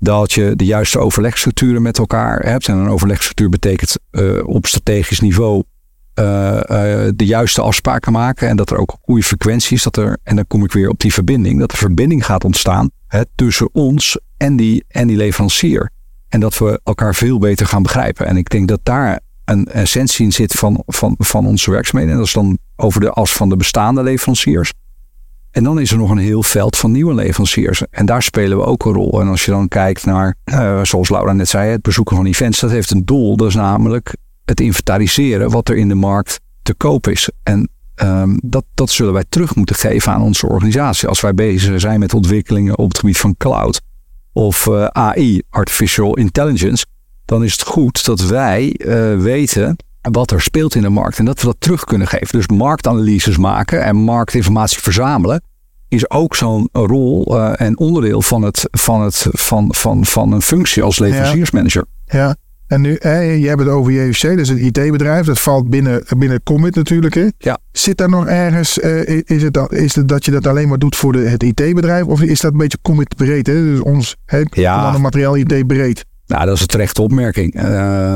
dat 0.04 0.32
je 0.32 0.56
de 0.56 0.66
juiste 0.66 1.00
overlegstructuren 1.00 1.82
met 1.82 1.98
elkaar 1.98 2.40
hebt. 2.40 2.68
En 2.68 2.78
een 2.78 2.90
overlegstructuur 2.90 3.50
betekent 3.50 3.98
uh, 4.12 4.48
op 4.48 4.66
strategisch 4.66 5.20
niveau 5.20 5.64
uh, 6.20 6.26
uh, 6.26 6.62
de 7.16 7.26
juiste 7.26 7.62
afspraken 7.62 8.12
maken. 8.12 8.48
En 8.48 8.56
dat 8.56 8.72
er 8.72 8.78
ook 8.78 8.92
een 8.92 9.00
goede 9.02 9.24
frequentie 9.24 9.78
is. 9.78 9.84
Dat 9.84 9.98
er, 9.98 10.18
en 10.24 10.36
dan 10.36 10.48
kom 10.48 10.64
ik 10.64 10.72
weer 10.72 10.90
op 10.90 11.00
die 11.00 11.14
verbinding. 11.14 11.60
Dat 11.60 11.72
er 11.72 11.78
verbinding 11.78 12.26
gaat 12.26 12.44
ontstaan 12.44 12.90
hè, 13.08 13.22
tussen 13.36 13.70
ons 13.74 14.20
en 14.38 14.56
die, 14.56 14.84
en 14.88 15.08
die 15.08 15.18
leverancier. 15.18 15.92
En 16.30 16.40
dat 16.40 16.58
we 16.58 16.82
elkaar 16.84 17.16
veel 17.16 17.40
beter 17.40 17.66
gaan 17.66 17.84
begrijpen. 17.84 18.26
En 18.26 18.38
ik 18.38 18.50
denk 18.50 18.68
dat 18.68 18.80
daar 18.84 19.20
een 19.46 19.68
essentie 19.68 20.26
in 20.26 20.32
zit 20.32 20.52
van, 20.52 20.84
van, 20.86 21.16
van 21.18 21.46
onze 21.46 21.72
werkzaamheden. 21.72 22.12
En 22.12 22.18
dat 22.18 22.28
is 22.28 22.34
dan 22.34 22.58
over 22.76 23.02
de 23.02 23.10
as 23.10 23.34
van 23.34 23.50
de 23.50 23.56
bestaande 23.56 24.04
leveranciers. 24.04 24.74
En 25.54 25.64
dan 25.64 25.80
is 25.80 25.92
er 25.92 25.98
nog 25.98 26.10
een 26.10 26.18
heel 26.18 26.44
veld 26.44 26.78
van 26.78 26.92
nieuwe 26.92 27.14
leveranciers. 27.14 27.84
En 27.90 28.06
daar 28.06 28.24
spelen 28.24 28.58
we 28.58 28.66
ook 28.66 28.86
een 28.86 28.94
rol. 28.94 29.22
En 29.22 29.28
als 29.28 29.46
je 29.46 29.52
dan 29.52 29.68
kijkt 29.68 30.06
naar, 30.06 30.36
uh, 30.46 30.84
zoals 30.84 31.10
Laura 31.10 31.34
net 31.34 31.50
zei, 31.50 31.72
het 31.72 31.82
bezoeken 31.82 32.16
van 32.16 32.26
events, 32.26 32.60
dat 32.60 32.70
heeft 32.72 32.92
een 32.92 33.06
doel. 33.06 33.38
Dat 33.38 33.48
is 33.48 33.56
namelijk 33.56 34.16
het 34.46 34.60
inventariseren 34.62 35.50
wat 35.50 35.70
er 35.70 35.78
in 35.78 35.88
de 35.88 35.96
markt 35.96 36.40
te 36.62 36.74
koop 36.74 37.08
is. 37.08 37.30
En 37.44 37.70
um, 37.96 38.40
dat, 38.44 38.66
dat 38.74 38.90
zullen 38.90 39.14
wij 39.14 39.24
terug 39.30 39.56
moeten 39.56 39.76
geven 39.76 40.12
aan 40.12 40.22
onze 40.22 40.48
organisatie. 40.48 41.08
Als 41.08 41.22
wij 41.22 41.34
bezig 41.34 41.80
zijn 41.80 42.00
met 42.00 42.14
ontwikkelingen 42.14 42.78
op 42.78 42.88
het 42.88 42.98
gebied 42.98 43.18
van 43.18 43.38
cloud 43.38 43.82
of 44.32 44.66
uh, 44.66 44.86
AI, 44.86 45.42
artificial 45.50 46.18
intelligence, 46.18 46.86
dan 47.26 47.44
is 47.44 47.52
het 47.52 47.64
goed 47.64 48.06
dat 48.06 48.26
wij 48.26 48.76
uh, 48.78 49.18
weten 49.18 49.76
wat 50.12 50.32
er 50.32 50.42
speelt 50.42 50.76
in 50.76 50.82
de 50.82 50.90
markt 50.90 51.20
en 51.20 51.26
dat 51.26 51.40
we 51.40 51.46
dat 51.46 51.56
terug 51.60 51.84
kunnen 51.84 52.08
geven. 52.08 52.38
Dus 52.38 52.48
marktanalyses 52.48 53.38
maken 53.38 53.84
en 53.84 53.96
marktinformatie 53.96 54.82
verzamelen 54.82 55.42
is 55.88 56.10
ook 56.10 56.36
zo'n 56.36 56.70
rol 56.72 57.38
uh, 57.38 57.62
en 57.62 57.78
onderdeel 57.78 58.22
van, 58.22 58.42
het, 58.42 58.68
van, 58.72 59.02
het, 59.02 59.28
van, 59.32 59.68
van, 59.76 60.06
van 60.06 60.32
een 60.32 60.42
functie 60.42 60.84
als 60.84 61.00
leveranciersmanager. 61.00 61.86
Ja, 62.06 62.18
ja. 62.18 62.36
en 62.68 62.82
nu, 62.82 62.96
eh, 62.96 63.42
je 63.42 63.48
hebt 63.48 63.60
het 63.60 63.70
over 63.70 63.92
JVC, 63.92 64.22
dat 64.22 64.40
is 64.40 64.50
een 64.50 64.66
IT-bedrijf. 64.66 65.26
Dat 65.26 65.40
valt 65.40 65.70
binnen, 65.70 66.04
binnen 66.18 66.44
Commit 66.44 66.76
natuurlijk. 66.76 67.14
Hè? 67.14 67.28
Ja. 67.38 67.58
Zit 67.72 67.98
daar 67.98 68.10
nog 68.10 68.28
ergens, 68.28 68.78
uh, 68.78 69.22
is, 69.26 69.44
het 69.44 69.54
dat, 69.54 69.72
is 69.72 69.96
het 69.96 70.08
dat 70.08 70.26
je 70.26 70.32
dat 70.32 70.48
alleen 70.48 70.68
maar 70.68 70.80
doet 70.80 70.96
voor 70.96 71.12
de, 71.12 71.20
het 71.20 71.44
IT-bedrijf? 71.44 72.06
Of 72.06 72.22
is 72.22 72.40
dat 72.40 72.52
een 72.52 72.58
beetje 72.58 72.78
Commit 72.82 73.16
breed? 73.16 73.48
Hè? 73.48 73.54
Dus 73.54 73.80
ons 73.80 74.16
hè, 74.26 74.42
ja. 74.50 74.98
materiaal 74.98 75.38
IT 75.38 75.68
breed. 75.68 76.06
Nou, 76.28 76.46
dat 76.46 76.56
is 76.56 76.62
een 76.62 76.68
terechte 76.68 77.02
opmerking. 77.02 77.64
Uh, 77.64 78.14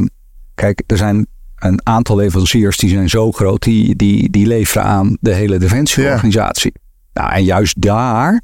kijk, 0.56 0.84
er 0.86 0.98
zijn 0.98 1.28
een 1.60 1.80
aantal 1.84 2.16
leveranciers 2.16 2.78
die 2.78 2.90
zijn 2.90 3.10
zo 3.10 3.32
groot, 3.32 3.64
die, 3.64 3.96
die, 3.96 4.30
die 4.30 4.48
leveren 4.48 4.84
aan 4.84 5.18
de 5.20 5.34
hele 5.34 5.58
defensieorganisatie. 5.58 6.72
Ja. 6.74 7.22
Nou, 7.22 7.34
en 7.34 7.44
juist 7.44 7.82
daar 7.82 8.42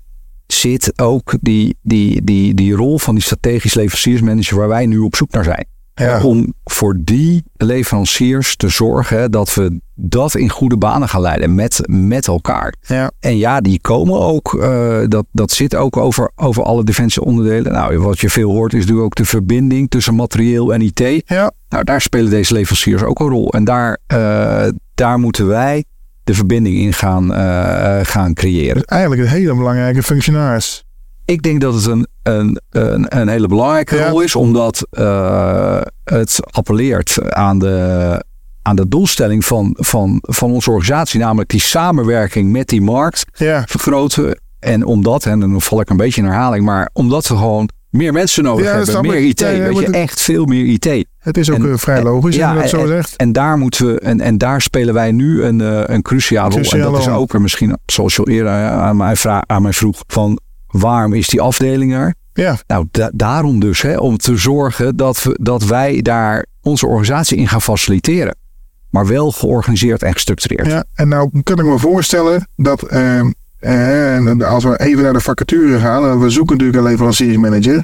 zit 0.48 1.00
ook 1.00 1.36
die, 1.42 1.78
die, 1.82 2.24
die, 2.24 2.54
die 2.54 2.74
rol 2.74 3.00
van 3.00 3.16
die 3.16 3.24
strategisch 3.24 3.74
leveranciersmanager 3.74 4.58
waar 4.58 4.68
wij 4.68 4.86
nu 4.86 4.98
op 4.98 5.16
zoek 5.16 5.32
naar 5.32 5.44
zijn. 5.44 5.66
Ja. 5.96 6.24
Om 6.24 6.54
voor 6.64 6.98
die 7.00 7.44
leveranciers 7.54 8.56
te 8.56 8.70
zorgen 8.70 9.32
dat 9.32 9.54
we 9.54 9.80
dat 9.96 10.36
in 10.36 10.50
goede 10.50 10.78
banen 10.78 11.10
gaan 11.10 11.22
leiden 11.22 11.56
met, 11.56 11.82
met 11.86 12.28
elkaar. 12.28 12.74
Ja. 12.82 13.12
En 13.20 13.38
ja, 13.38 13.62
die 13.62 13.80
komen 13.82 14.20
ook, 14.20 14.54
uh, 14.54 14.98
dat, 15.08 15.26
dat 15.32 15.52
zit 15.52 15.76
ook 15.76 15.98
over, 15.98 16.32
over 16.36 16.64
alle 16.64 16.84
defensieonderdelen. 16.84 17.72
Nou, 17.72 17.98
wat 18.00 18.20
je 18.20 18.30
veel 18.30 18.52
hoort 18.52 18.74
is 18.74 18.80
natuurlijk 18.80 19.06
ook 19.06 19.16
de 19.16 19.26
verbinding 19.26 19.90
tussen 19.90 20.16
materieel 20.16 20.74
en 20.74 20.82
IT. 20.82 21.24
Ja. 21.26 21.52
Nou, 21.70 21.84
daar 21.84 22.02
spelen 22.02 22.30
deze 22.30 22.54
leveranciers 22.54 23.04
ook 23.04 23.20
een 23.20 23.30
rol. 23.30 23.52
En 23.54 23.64
daar, 23.64 23.98
uh, 24.14 24.68
daar 24.96 25.20
moeten 25.20 25.48
wij 25.48 25.84
de 26.24 26.34
verbinding 26.34 26.78
in 26.78 26.94
gaan, 26.94 27.32
uh, 27.32 28.00
gaan 28.04 28.34
creëren. 28.34 28.74
Dus 28.74 28.86
eigenlijk 28.86 29.22
een 29.22 29.28
hele 29.28 29.56
belangrijke 29.56 30.04
functionaris. 30.04 30.84
Ik 31.26 31.42
denk 31.42 31.62
dat 31.62 31.74
het 31.74 31.86
een, 31.86 32.08
een, 32.24 32.60
een, 32.70 33.06
een 33.20 33.28
hele 33.28 33.48
belangrijke 33.48 33.96
ja. 33.96 34.10
rol 34.10 34.22
is, 34.22 34.36
omdat 34.36 34.88
uh, 34.92 35.82
het 36.04 36.40
appelleert 36.52 37.34
aan 37.34 37.60
de, 37.60 38.24
aan 38.62 38.76
de 38.76 38.88
doelstelling 38.88 39.46
van, 39.46 39.76
van, 39.80 40.18
van 40.22 40.52
onze 40.52 40.70
organisatie, 40.72 41.20
namelijk 41.20 41.50
die 41.50 41.62
samenwerking 41.62 42.52
met 42.52 42.68
die 42.68 42.82
markt 42.82 43.26
ja. 43.34 43.64
vergroten. 43.68 44.42
En 44.60 44.86
omdat, 44.86 45.26
en 45.26 45.40
dan 45.40 45.62
val 45.62 45.80
ik 45.82 45.90
een 45.90 45.98
beetje 45.98 46.22
in 46.22 46.28
herhaling, 46.28 46.66
maar 46.66 46.90
omdat 46.94 47.28
we 47.28 47.36
gewoon 47.36 47.70
meer 47.90 48.14
mensen 48.14 48.44
nodig 48.44 48.66
Ja, 48.66 48.76
hebben. 48.76 49.02
Meer. 49.02 49.18
IT. 49.22 49.42
Weet 49.42 49.78
je, 49.78 49.86
het- 49.86 49.96
echt 49.96 50.22
veel 50.22 50.46
meer 50.46 50.66
IT. 50.66 51.06
Het 51.20 51.38
is 51.38 51.50
ook 51.52 51.58
En- 51.58 51.72
eh, 51.72 51.78
vrij 51.78 51.98
en- 51.98 52.04
logisch 52.04 52.36
je 52.36 52.54
dat 52.56 52.70
zo 52.70 52.82
en, 52.82 52.88
zegt. 52.88 53.16
En 53.16 53.32
daar 53.32 53.58
moeten 53.58 53.86
we, 53.94 54.00
en, 54.00 54.22
en 54.22 54.38
daar 54.38 54.62
spelen 54.62 54.94
wij 54.94 55.12
nu 55.12 55.44
een, 55.44 55.62
eh, 55.62 55.82
een 55.86 56.02
cruciale 56.02 56.50
rol. 56.50 56.72
En 56.72 56.80
dat 56.80 56.98
is 57.00 57.08
ook 57.08 57.32
weer 57.32 57.42
misschien, 57.42 57.78
zoals 57.86 58.16
je 58.16 58.30
eerder 58.30 58.52
aan 58.52 58.98
mij, 58.98 59.16
aan 59.46 59.62
mij 59.62 59.74
vroeg, 59.74 60.04
van 60.08 60.40
waarom 60.74 61.14
is 61.14 61.28
die 61.28 61.42
afdeling 61.42 61.94
er? 61.94 62.14
Ja, 62.34 62.58
Nou, 62.68 62.86
da- 62.92 63.12
daarom 63.14 63.60
dus, 63.60 63.82
hè, 63.82 63.98
om 63.98 64.18
te 64.18 64.38
zorgen 64.38 64.96
dat, 64.96 65.24
we, 65.24 65.40
dat 65.42 65.64
wij 65.66 66.02
daar 66.02 66.46
onze 66.62 66.86
organisatie 66.88 67.38
in 67.38 67.48
gaan 67.48 67.62
faciliteren. 67.62 68.36
Maar 68.90 69.08
wel 69.08 69.32
georganiseerd 69.32 70.04
en 70.04 70.14
gestructureerd. 70.14 70.68
ja, 70.68 70.84
en 70.94 71.08
nou 71.08 71.42
kan 71.44 71.60
ik 71.60 71.66
me 71.66 71.80
voorstellen 71.80 72.48
dat 72.56 72.82
ehm, 72.82 73.32
eh, 73.60 74.16
en 74.16 74.42
als 74.42 74.64
we 74.64 74.80
even 74.80 75.04
naar 75.04 75.14
de 75.14 75.20
vacature 75.20 75.80
gaan, 75.80 76.06
en 76.10 76.20
we 76.20 76.30
zoeken 76.30 76.58
natuurlijk 76.58 76.84
een 76.84 76.90
leveranciersmanager. 76.90 77.84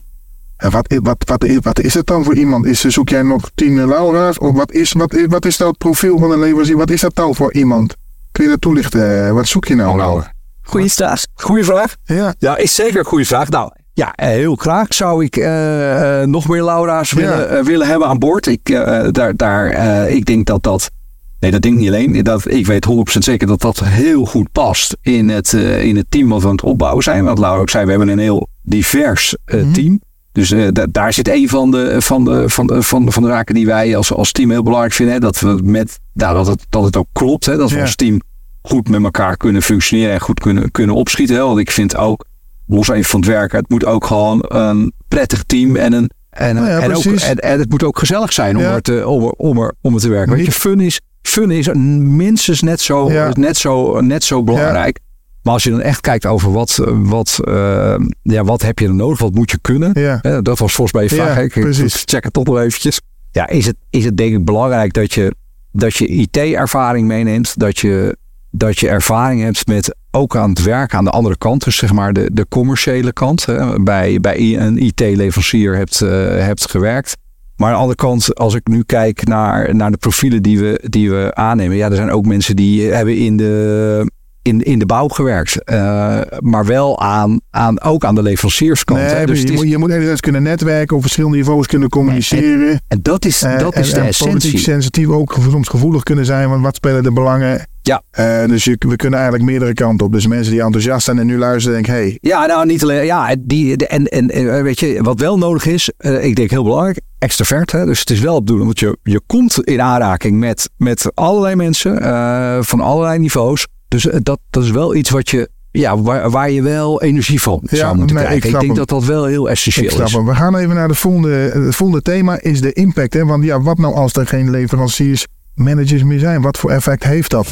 En 0.58 0.72
wat, 0.72 0.94
wat, 1.04 1.46
wat, 1.62 1.80
is 1.80 1.94
het 1.94 2.08
dan 2.08 2.24
voor 2.24 2.36
iemand? 2.36 2.66
Is, 2.66 2.82
zoek 2.86 3.10
jij 3.10 3.22
nog 3.22 3.50
tien 3.56 3.86
Laura's? 3.88 4.38
Of 4.38 4.56
wat 4.56 4.72
is, 4.72 4.92
wat, 4.92 5.14
i- 5.14 5.28
wat 5.28 5.46
is 5.46 5.58
nou 5.58 5.70
het 5.70 5.80
profiel 5.80 6.18
van 6.20 6.32
een 6.32 6.40
leverancier? 6.40 6.78
Wat 6.78 6.90
is 6.90 7.02
dat 7.02 7.16
dan 7.16 7.36
voor 7.36 7.54
iemand? 7.54 7.96
Kun 8.32 8.44
je 8.44 8.50
dat 8.50 8.62
toelichten? 8.62 9.26
Eh, 9.26 9.32
Wat 9.32 9.48
zoek 9.48 9.66
je 9.66 9.76
nou? 9.76 9.98
Laura? 9.98 10.34
Goeie 10.70 10.92
vraag. 10.92 11.24
Goeie 11.36 11.64
vraag. 11.64 11.96
Ja, 12.04 12.34
Ja, 12.40 12.58
is 12.58 12.76
zeker 12.76 13.00
een 13.00 13.06
goede 13.06 13.26
vraag. 13.26 13.50
Nou, 13.50 13.72
ja, 13.94 14.14
eh, 14.16 14.28
heel 14.28 14.56
graag 14.56 14.94
zou 14.94 15.24
ik 15.24 15.38
eh, 15.38 16.22
eh, 16.22 16.28
nog 16.28 16.48
meer 16.48 16.64
Laura's 16.64 17.12
willen, 17.12 17.64
willen 17.66 17.88
hebben 17.88 18.08
aan 18.08 18.20
boord. 18.20 18.48
Ik, 18.48 18.70
eh, 18.70 19.08
daar, 19.12 19.36
daar, 19.36 19.70
eh, 19.70 20.16
ik 20.16 20.26
denk 20.26 20.46
dat 20.46 20.64
dat. 20.64 20.92
Nee, 21.40 21.52
dat 21.52 21.62
denk 21.62 21.74
ik 21.74 21.80
niet 21.80 21.90
alleen. 21.90 22.24
Dat, 22.24 22.52
ik 22.52 22.66
weet 22.66 22.86
100% 22.86 23.24
zeker 23.24 23.48
dat 23.48 23.62
dat 23.62 23.80
heel 23.84 24.26
goed 24.26 24.52
past 24.52 24.98
in 25.02 25.30
het, 25.30 25.54
eh, 25.54 25.84
in 25.84 25.96
het 25.96 26.06
team 26.10 26.30
wat 26.30 26.42
we 26.42 26.48
aan 26.48 26.52
het 26.54 26.64
opbouwen 26.64 27.04
zijn. 27.04 27.24
Want 27.24 27.40
Laura 27.40 27.60
ook 27.62 27.70
zei, 27.70 27.84
we 27.86 27.90
hebben 27.90 28.08
een 28.10 28.20
heel 28.20 28.48
divers 28.62 29.36
eh, 29.46 29.62
Mhm. 29.62 29.72
team. 29.72 30.02
Dus 30.32 30.52
eh, 30.52 30.68
da- 30.72 30.86
daar 30.92 31.14
zit 31.14 31.28
een 31.30 31.50
van 31.50 31.72
de, 31.72 32.02
van, 32.02 32.24
de, 32.26 32.50
van, 32.50 32.68
de, 32.68 32.84
van, 32.84 33.06
de, 33.06 33.12
van 33.12 33.24
de 33.24 33.30
zaken 33.30 33.56
die 33.56 33.66
wij 33.66 33.96
als, 33.98 34.14
als 34.14 34.32
team 34.32 34.50
heel 34.52 34.64
belangrijk 34.64 34.94
vinden. 34.94 35.14
Hè? 35.16 35.20
Dat, 35.20 35.40
we 35.40 35.60
met, 35.64 36.00
nou, 36.14 36.34
dat, 36.36 36.48
het, 36.48 36.66
dat 36.70 36.84
het 36.84 36.98
ook 36.98 37.08
klopt. 37.14 37.46
Hè? 37.46 37.58
Dat 37.58 37.70
we 37.70 37.76
Ja. 37.76 37.82
als 37.82 37.96
team 37.96 38.22
goed 38.62 38.90
met 38.90 39.04
elkaar 39.04 39.38
kunnen 39.38 39.62
functioneren 39.62 40.14
en 40.14 40.20
goed 40.22 40.40
kunnen, 40.40 40.72
kunnen 40.72 40.96
opschieten. 40.96 41.36
Hè? 41.36 41.42
Want 41.42 41.60
ik 41.60 41.72
vind 41.72 41.96
ook, 41.96 42.26
los 42.68 42.90
even 42.90 43.04
van 43.10 43.20
het 43.20 43.30
werken, 43.30 43.60
het 43.60 43.70
moet 43.70 43.86
ook 43.86 44.06
gewoon 44.06 44.46
een 44.48 44.94
prettig 45.08 45.44
team 45.44 45.76
en 45.76 45.94
een. 45.94 46.10
En, 46.30 46.56
Nou 46.56 46.68
ja, 46.68 46.80
en, 46.80 46.96
ook, 46.96 47.04
en, 47.04 47.36
en 47.38 47.60
het 47.60 47.70
moet 47.70 47.84
ook 47.84 48.00
gezellig 48.00 48.34
zijn 48.34 48.56
om, 48.58 48.62
Ja. 48.64 48.74
er, 48.74 48.82
te, 48.82 49.08
om, 49.08 49.24
er, 49.24 49.30
om, 49.32 49.58
er, 49.58 49.74
om 49.82 49.94
er 49.94 50.00
te 50.02 50.10
werken. 50.10 50.30
Weet 50.30 50.40
je, 50.40 50.46
Niet- 50.46 50.56
fun 50.56 50.80
is, 50.80 51.00
fun 51.22 51.52
is 51.52 51.68
minstens 51.74 52.62
net 52.62 52.82
zo, 52.82 53.12
Ja. 53.12 53.32
net 53.34 53.58
zo, 53.58 54.02
net 54.02 54.24
zo 54.24 54.44
belangrijk. 54.44 55.00
Maar 55.44 55.54
als 55.54 55.64
je 55.64 55.70
dan 55.70 55.82
echt 55.82 56.02
kijkt 56.02 56.26
over 56.26 56.52
wat, 56.52 56.80
wat, 56.88 57.40
eh, 57.44 57.96
ja, 58.22 58.44
wat 58.44 58.62
heb 58.62 58.80
je 58.80 58.86
dan 58.88 58.96
nodig, 58.96 59.20
wat 59.20 59.34
moet 59.34 59.52
je 59.52 59.58
kunnen. 59.62 59.92
ja, 59.94 60.20
Hè, 60.22 60.42
dat 60.42 60.60
was 60.60 60.74
volgens 60.74 60.96
mij 60.96 61.04
je 61.04 61.10
vraag. 61.24 61.40
ik 61.44 61.52
precies. 61.60 62.04
check 62.06 62.24
het 62.24 62.34
toch 62.34 62.46
nog 62.46 62.60
eventjes. 62.60 63.02
Ja, 63.32 63.48
is 63.48 63.66
het, 63.66 63.76
is 63.90 64.06
het 64.06 64.18
denk 64.18 64.34
ik 64.36 64.46
belangrijk 64.46 64.94
dat 64.94 65.14
je, 65.14 65.36
dat 65.72 65.96
je 65.96 66.08
IT-ervaring 66.08 67.08
meeneemt. 67.08 67.60
Dat 67.60 67.80
je, 67.80 68.18
dat 68.52 68.80
je 68.80 68.90
ervaring 68.90 69.42
hebt 69.42 69.68
met 69.68 69.96
ook 70.12 70.36
aan 70.36 70.50
het 70.50 70.64
werken 70.64 70.98
aan 70.98 71.04
de 71.04 71.10
andere 71.10 71.38
kant. 71.38 71.64
Dus 71.64 71.76
zeg 71.78 71.94
maar 71.94 72.14
de, 72.14 72.30
de 72.34 72.46
commerciële 72.50 73.14
kant. 73.14 73.46
Hè, 73.46 73.80
bij, 73.84 74.20
bij 74.20 74.60
een 74.60 74.78
IT-leverancier 74.78 75.76
hebt, 75.76 76.02
eh, 76.02 76.10
hebt 76.30 76.70
gewerkt. 76.70 77.18
Maar 77.56 77.68
aan 77.68 77.74
de 77.74 77.80
andere 77.80 77.98
kant, 77.98 78.36
als 78.36 78.54
ik 78.54 78.68
nu 78.68 78.84
kijk 78.84 79.28
naar, 79.28 79.76
naar 79.76 79.92
de 79.92 79.98
profielen 79.98 80.42
die 80.44 80.60
we, 80.60 80.82
die 80.90 81.10
we 81.10 81.32
aannemen. 81.34 81.78
Ja, 81.78 81.90
er 81.90 81.96
zijn 81.96 82.12
ook 82.12 82.26
mensen 82.26 82.56
die 82.56 82.82
hebben 82.92 83.18
in 83.18 83.38
de, 83.38 84.12
in, 84.42 84.62
in 84.62 84.80
de 84.80 84.86
bouw 84.86 85.08
gewerkt. 85.08 85.64
eh, 85.64 86.20
maar 86.40 86.66
wel 86.66 87.00
aan, 87.02 87.40
aan, 87.50 87.82
ook 87.82 88.04
aan 88.06 88.16
de 88.16 88.22
leverancierskant. 88.22 89.00
hè. 89.00 89.26
Dus 89.26 89.42
je, 89.42 89.48
is- 89.48 89.56
moet, 89.56 89.70
je 89.70 89.78
moet 89.78 89.90
enerzijds 89.92 90.22
kunnen 90.22 90.44
netwerken, 90.44 90.96
op 90.96 91.02
verschillende 91.02 91.38
niveaus 91.38 91.68
kunnen 91.68 91.90
communiceren. 91.90 92.82
En 92.88 93.00
dat 93.02 93.26
is, 93.26 93.42
Eh, 93.44 93.60
dat 93.60 93.76
is 93.78 93.92
en, 93.94 94.02
de 94.02 94.08
essentie. 94.08 94.58
sensitief 94.58 95.08
ook 95.08 95.38
soms 95.50 95.68
gevoelig 95.68 96.04
kunnen 96.04 96.26
zijn, 96.26 96.50
want 96.50 96.64
wat 96.64 96.76
spelen 96.76 97.04
de 97.04 97.12
belangen? 97.12 97.68
Ja. 97.82 98.02
Eh, 98.12 98.46
dus 98.48 98.64
je, 98.64 98.76
we 98.88 98.96
kunnen 98.96 99.20
eigenlijk 99.20 99.50
meerdere 99.50 99.74
kanten 99.74 100.06
op. 100.06 100.12
Dus 100.12 100.28
mensen 100.28 100.52
die 100.52 100.62
enthousiast 100.62 101.06
zijn 101.06 101.20
en 101.20 101.26
nu 101.26 101.38
luisteren, 101.38 101.74
denken: 101.76 101.94
hey, 101.94 102.18
Ja, 102.22 102.46
nou 102.46 102.66
niet 102.66 102.84
alleen. 102.84 103.06
Ja, 103.06 103.36
die, 103.40 103.78
de- 103.78 103.88
en, 103.88 104.06
en, 104.08 104.30
en 104.30 104.64
weet 104.64 104.80
je, 104.80 105.00
wat 105.02 105.20
wel 105.20 105.38
nodig 105.38 105.66
is, 105.66 105.92
eh, 105.98 106.24
ik 106.26 106.36
denk 106.36 106.50
heel 106.50 106.64
belangrijk, 106.64 107.00
extravert. 107.20 107.72
Hè? 107.72 107.86
Dus 107.86 108.00
het 108.00 108.10
is 108.10 108.20
wel 108.20 108.36
op 108.36 108.48
doen, 108.48 108.60
want 108.60 108.80
je, 108.80 108.98
je 109.04 109.22
komt 109.28 109.64
in 109.64 109.82
aanraking 109.82 110.38
met, 110.40 110.70
met 110.78 111.12
allerlei 111.14 111.56
mensen 111.56 112.02
eh, 112.02 112.58
van 112.62 112.80
allerlei 112.82 113.20
niveaus. 113.20 113.68
Dus 113.88 114.08
eh, 114.10 114.20
dat, 114.24 114.40
dat 114.50 114.64
is 114.64 114.72
wel 114.72 114.96
iets 114.96 115.10
wat 115.10 115.30
je, 115.30 115.50
ja, 115.72 115.98
waar, 116.02 116.30
waar 116.30 116.52
je 116.52 116.62
wel 116.62 117.02
energie 117.02 117.42
van 117.42 117.60
Ja, 117.70 117.78
zou 117.78 117.96
moeten 117.98 118.16
nee, 118.16 118.26
krijgen. 118.26 118.50
Ik, 118.50 118.54
denk 118.56 118.66
hem. 118.66 118.76
dat 118.76 118.90
dat 118.90 119.04
wel 119.06 119.26
heel 119.26 119.50
essentieel 119.50 120.02
is. 120.04 120.14
hem. 120.14 120.26
We 120.26 120.36
gaan 120.36 120.56
even 120.56 120.76
naar 120.76 120.88
de 120.88 120.94
volgende, 120.96 121.30
het 121.30 121.76
volgende 121.76 122.02
thema, 122.02 122.42
is 122.42 122.62
de 122.62 122.74
impact. 122.74 123.14
Hè? 123.14 123.26
Want 123.26 123.44
ja, 123.44 123.62
wat 123.62 123.78
nou 123.78 123.94
als 123.96 124.14
er 124.14 124.28
geen 124.28 124.50
leveranciers, 124.50 125.28
managers 125.60 126.04
meer 126.04 126.20
zijn? 126.20 126.42
Wat 126.42 126.58
voor 126.58 126.72
effect 126.72 127.04
heeft 127.04 127.30
dat? 127.32 127.48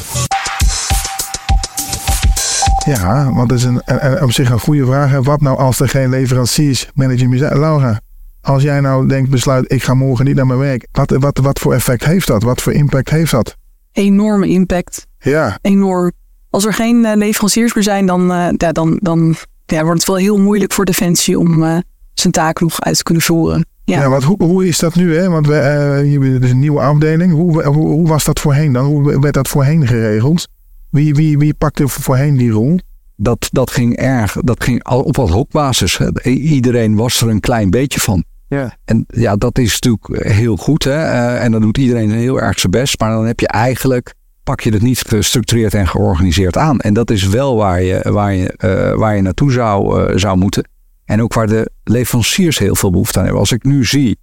Ja, 2.86 3.32
want 3.32 3.48
dat 3.48 3.58
is 3.58 3.64
een, 3.64 3.80
een- 3.84 4.06
een- 4.06 4.22
op 4.22 4.32
zich 4.32 4.50
een 4.50 4.60
goede 4.60 4.86
vraag. 4.86 5.10
Hè? 5.10 5.22
Wat 5.22 5.40
nou 5.40 5.58
als 5.58 5.80
er 5.80 5.88
geen 5.88 6.08
leveranciers, 6.08 6.88
managers 6.94 7.28
meer 7.28 7.38
zijn? 7.38 7.58
Laura, 7.58 8.00
als 8.40 8.62
jij 8.62 8.80
nou 8.80 9.08
denkt, 9.08 9.30
besluit, 9.30 9.72
ik 9.72 9.82
ga 9.82 9.94
morgen 9.94 10.24
niet 10.24 10.34
naar 10.36 10.46
mijn 10.46 10.58
werk. 10.58 10.86
Wat, 10.92 11.10
wat, 11.18 11.38
wat 11.38 11.58
voor 11.58 11.74
effect 11.74 12.04
heeft 12.04 12.26
dat? 12.26 12.42
Wat 12.42 12.62
voor 12.62 12.72
impact 12.72 13.10
heeft 13.10 13.30
dat? 13.30 13.56
Enorme 13.92 14.48
impact. 14.48 15.06
Ja, 15.18 15.58
Enorm. 15.62 16.12
Als 16.50 16.64
er 16.64 16.74
geen 16.74 17.04
eh, 17.04 17.16
leveranciers 17.16 17.74
meer 17.74 17.84
zijn, 17.84 18.06
dan, 18.06 18.32
eh, 18.32 18.48
ja, 18.56 18.72
dan, 18.72 18.98
dan 19.02 19.34
ja, 19.66 19.82
wordt 19.82 19.98
het 19.98 20.08
wel 20.08 20.16
heel 20.18 20.38
moeilijk 20.38 20.72
voor 20.72 20.84
Defensie 20.84 21.38
om 21.38 21.62
eh, 21.64 21.76
zijn 22.14 22.32
taak 22.32 22.60
nog 22.60 22.80
uit 22.80 22.96
te 22.96 23.02
kunnen 23.02 23.22
voeren. 23.22 23.66
Ja. 23.88 24.00
Ja, 24.00 24.08
want 24.08 24.24
hoe, 24.24 24.42
hoe 24.44 24.66
is 24.68 24.78
dat 24.78 24.94
nu? 24.94 25.16
Hè? 25.16 25.28
Want 25.28 25.46
we, 25.46 25.54
eh, 25.54 25.98
hier 26.02 26.24
is 26.34 26.40
dus 26.40 26.50
een 26.50 26.58
nieuwe 26.58 26.80
afdeling. 26.80 27.32
Hoe, 27.32 27.64
hoe, 27.64 27.86
hoe 27.88 28.08
was 28.08 28.24
dat 28.24 28.40
voorheen 28.40 28.72
dan? 28.72 28.84
Hoe 28.84 29.20
werd 29.20 29.34
dat 29.34 29.48
voorheen 29.48 29.86
geregeld? 29.86 30.48
Wie, 30.90 31.14
wie, 31.14 31.38
wie 31.38 31.54
pakte 31.54 31.88
voorheen 31.88 32.36
die 32.36 32.50
rol? 32.50 32.78
Dat, 33.16 33.48
dat 33.52 33.70
ging 33.70 33.96
erg, 33.96 34.36
dat 34.40 34.64
ging 34.64 34.82
al 34.84 35.00
op 35.02 35.18
ad 35.18 35.28
hoc 35.30 35.50
basis. 35.50 35.98
Hè. 35.98 36.06
I- 36.26 36.30
Iedereen 36.40 36.94
was 36.96 37.20
er 37.20 37.28
een 37.28 37.40
klein 37.40 37.70
beetje 37.70 38.00
van. 38.00 38.24
Ja. 38.48 38.76
En 38.84 39.04
ja, 39.08 39.36
dat 39.36 39.58
is 39.58 39.78
natuurlijk 39.80 40.32
heel 40.32 40.56
goed. 40.56 40.84
Hè? 40.84 41.02
Eh, 41.02 41.44
en 41.44 41.52
dan 41.52 41.60
doet 41.60 41.78
iedereen 41.78 42.10
heel 42.10 42.40
erg 42.40 42.58
zijn 42.58 42.72
best. 42.72 43.00
Maar 43.00 43.10
dan 43.10 43.26
heb 43.26 43.40
je 43.40 43.48
eigenlijk, 43.48 44.14
pak 44.44 44.60
je 44.60 44.72
het 44.72 44.82
niet 44.82 45.00
gestructureerd 45.06 45.74
en 45.74 45.88
georganiseerd 45.88 46.56
aan. 46.56 46.78
En 46.80 46.94
dat 46.94 47.10
is 47.10 47.26
wel 47.28 47.56
waar 47.56 47.82
je, 47.82 48.06
waar 48.10 48.34
je, 48.34 48.52
eh, 48.56 48.94
waar 48.98 49.16
je 49.16 49.22
naartoe 49.22 49.52
zou, 49.52 50.06
eh, 50.08 50.16
zou 50.16 50.36
moeten. 50.38 50.68
En 51.08 51.22
ook 51.22 51.34
waar 51.34 51.46
de 51.46 51.70
leveranciers 51.84 52.58
heel 52.58 52.76
veel 52.76 52.90
behoefte 52.90 53.18
aan 53.18 53.24
hebben. 53.24 53.40
Als 53.40 53.52
ik 53.52 53.64
nu 53.64 53.84
zie 53.84 54.18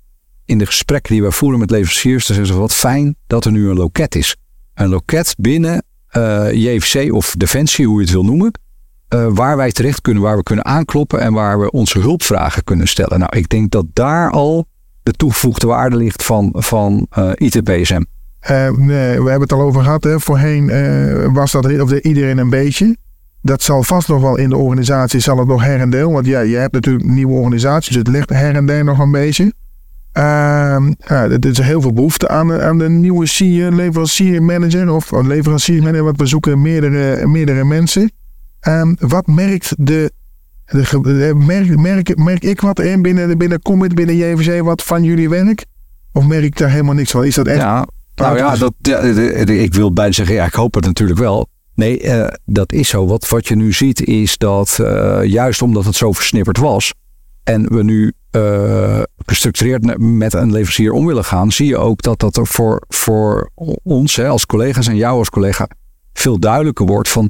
in 0.46 0.58
de 0.58 0.66
gesprekken 0.66 1.14
die 1.14 1.22
wij 1.22 1.32
voeren 1.32 1.60
met 1.60 1.70
leveranciers, 1.72 2.28
dan 2.28 2.36
zeggen 2.36 2.54
ze 2.54 2.60
wat 2.60 2.74
fijn 2.74 3.16
dat 3.28 3.46
er 3.46 3.52
nu 3.52 3.70
een 3.70 3.76
loket 3.76 4.16
is. 4.16 4.36
Een 4.74 4.90
loket 4.90 5.36
binnen 5.38 5.84
eh, 6.08 6.52
JVC 6.52 7.14
of 7.14 7.36
Defensie, 7.38 7.86
hoe 7.86 7.96
je 7.96 8.02
het 8.02 8.12
wil 8.14 8.24
noemen. 8.24 8.60
eh, 9.08 9.28
waar 9.30 9.58
wij 9.58 9.72
terecht 9.72 10.02
kunnen, 10.02 10.24
waar 10.24 10.38
we 10.38 10.44
kunnen 10.44 10.66
aankloppen 10.66 11.20
en 11.20 11.34
waar 11.34 11.60
we 11.60 11.72
onze 11.72 12.00
hulpvragen 12.00 12.64
kunnen 12.64 12.88
stellen. 12.88 13.20
Nou, 13.20 13.38
ik 13.38 13.50
denk 13.50 13.72
dat 13.72 13.86
daar 13.94 14.32
al 14.32 14.66
de 15.04 15.12
toegevoegde 15.12 15.68
waarde 15.68 15.96
ligt 15.96 16.24
van, 16.24 16.54
van 16.58 17.08
ITPSM. 17.36 18.04
Eh, 18.40 18.72
nee, 18.72 19.22
we 19.22 19.30
hebben 19.30 19.42
het 19.42 19.52
al 19.52 19.62
over 19.62 19.84
gehad. 19.84 20.04
Hè? 20.04 20.20
Voorheen 20.20 21.34
was 21.34 21.52
dat 21.52 21.82
of 21.82 21.90
de, 21.90 22.02
iedereen 22.02 22.38
een 22.38 22.50
beetje. 22.50 22.98
Dat 23.46 23.62
zal 23.64 23.84
vast 23.84 24.08
nog 24.08 24.22
wel 24.22 24.38
in 24.38 24.50
de 24.50 24.56
organisatie, 24.58 25.20
zal 25.20 25.38
het 25.38 25.48
nog 25.48 25.64
her 25.64 25.80
en 25.80 25.90
der. 25.90 26.12
Want 26.12 26.26
ja, 26.26 26.40
je 26.40 26.56
hebt 26.56 26.74
natuurlijk 26.74 27.06
nieuwe 27.06 27.34
organisaties, 27.34 27.88
dus 27.88 27.98
het 27.98 28.08
ligt 28.08 28.30
her 28.30 28.56
en 28.56 28.66
der 28.66 28.84
nog 28.84 29.00
een 29.00 29.12
beetje. 29.12 29.54
Ehm 30.12 30.88
ja, 31.08 31.24
er 31.24 31.46
is 31.46 31.58
heel 31.58 31.82
veel 31.82 31.94
behoefte 31.94 32.28
aan, 32.28 32.48
de- 32.48 32.62
aan 32.62 32.78
de 32.78 32.90
nieuwe 32.90 33.26
CEO, 33.26 33.70
leverancier 33.72 34.44
manager 34.44 34.92
of 34.92 35.12
leveranciermanager. 35.12 36.04
Want 36.04 36.18
we 36.20 36.26
zoeken 36.26 36.62
meerdere, 36.62 37.28
meerdere 37.28 37.64
mensen. 37.64 38.12
Ehm, 38.60 38.94
wat 39.00 39.28
merkt 39.28 39.74
de, 39.78 40.12
de, 40.66 41.34
merk, 41.46 41.78
merk, 41.80 42.18
merk 42.18 42.44
ik 42.44 42.62
wat 42.62 42.80
in 42.80 43.02
binnen, 43.02 43.38
binnen 43.38 43.62
Commit, 43.62 43.96
binnen 43.96 44.16
JVC, 44.16 44.62
wat 44.62 44.84
van 44.84 45.04
jullie 45.04 45.30
werk? 45.30 45.66
Of 46.14 46.28
merk 46.28 46.44
ik 46.44 46.58
daar 46.58 46.70
helemaal 46.70 46.94
niks 46.96 47.12
van? 47.12 47.26
Is 47.26 47.36
dat 47.36 47.48
echt 47.48 47.58
Ja, 47.62 47.88
nou 48.16 48.38
ja, 48.38 48.56
dat, 48.56 48.74
ja, 48.82 49.00
ik 49.48 49.74
wil 49.74 49.94
bijna 49.94 50.12
zeggen, 50.12 50.36
ja, 50.36 50.46
ik 50.46 50.54
hoop 50.54 50.74
het 50.74 50.86
natuurlijk 50.86 51.20
wel. 51.20 51.48
Nee, 51.76 52.02
eh, 52.02 52.34
dat 52.46 52.74
is 52.74 52.90
zo. 52.90 53.06
Wat, 53.06 53.30
wat 53.30 53.48
je 53.48 53.56
nu 53.56 53.74
ziet 53.74 54.04
is 54.04 54.38
dat 54.38 54.80
eh, 54.80 55.24
juist 55.24 55.62
omdat 55.62 55.86
het 55.86 55.96
zo 55.96 56.12
versnipperd 56.12 56.58
was 56.58 56.94
en 57.44 57.74
we 57.74 57.84
nu 57.84 58.14
eh, 58.32 59.02
gestructureerd 59.26 60.00
met 60.00 60.34
een 60.34 60.52
leverancier 60.52 60.92
om 60.92 61.06
willen 61.06 61.26
gaan, 61.26 61.52
zie 61.52 61.68
je 61.68 61.78
ook 61.78 62.02
dat 62.02 62.20
dat 62.20 62.38
er 62.38 62.48
voor, 62.48 62.84
voor 62.88 63.52
ons 63.84 64.16
hè, 64.16 64.28
als 64.28 64.46
collega's 64.46 64.88
en 64.88 64.96
jou 64.96 65.18
als 65.18 65.30
collega 65.30 65.68
veel 66.14 66.40
duidelijker 66.40 66.86
wordt 66.86 67.10
van 67.10 67.30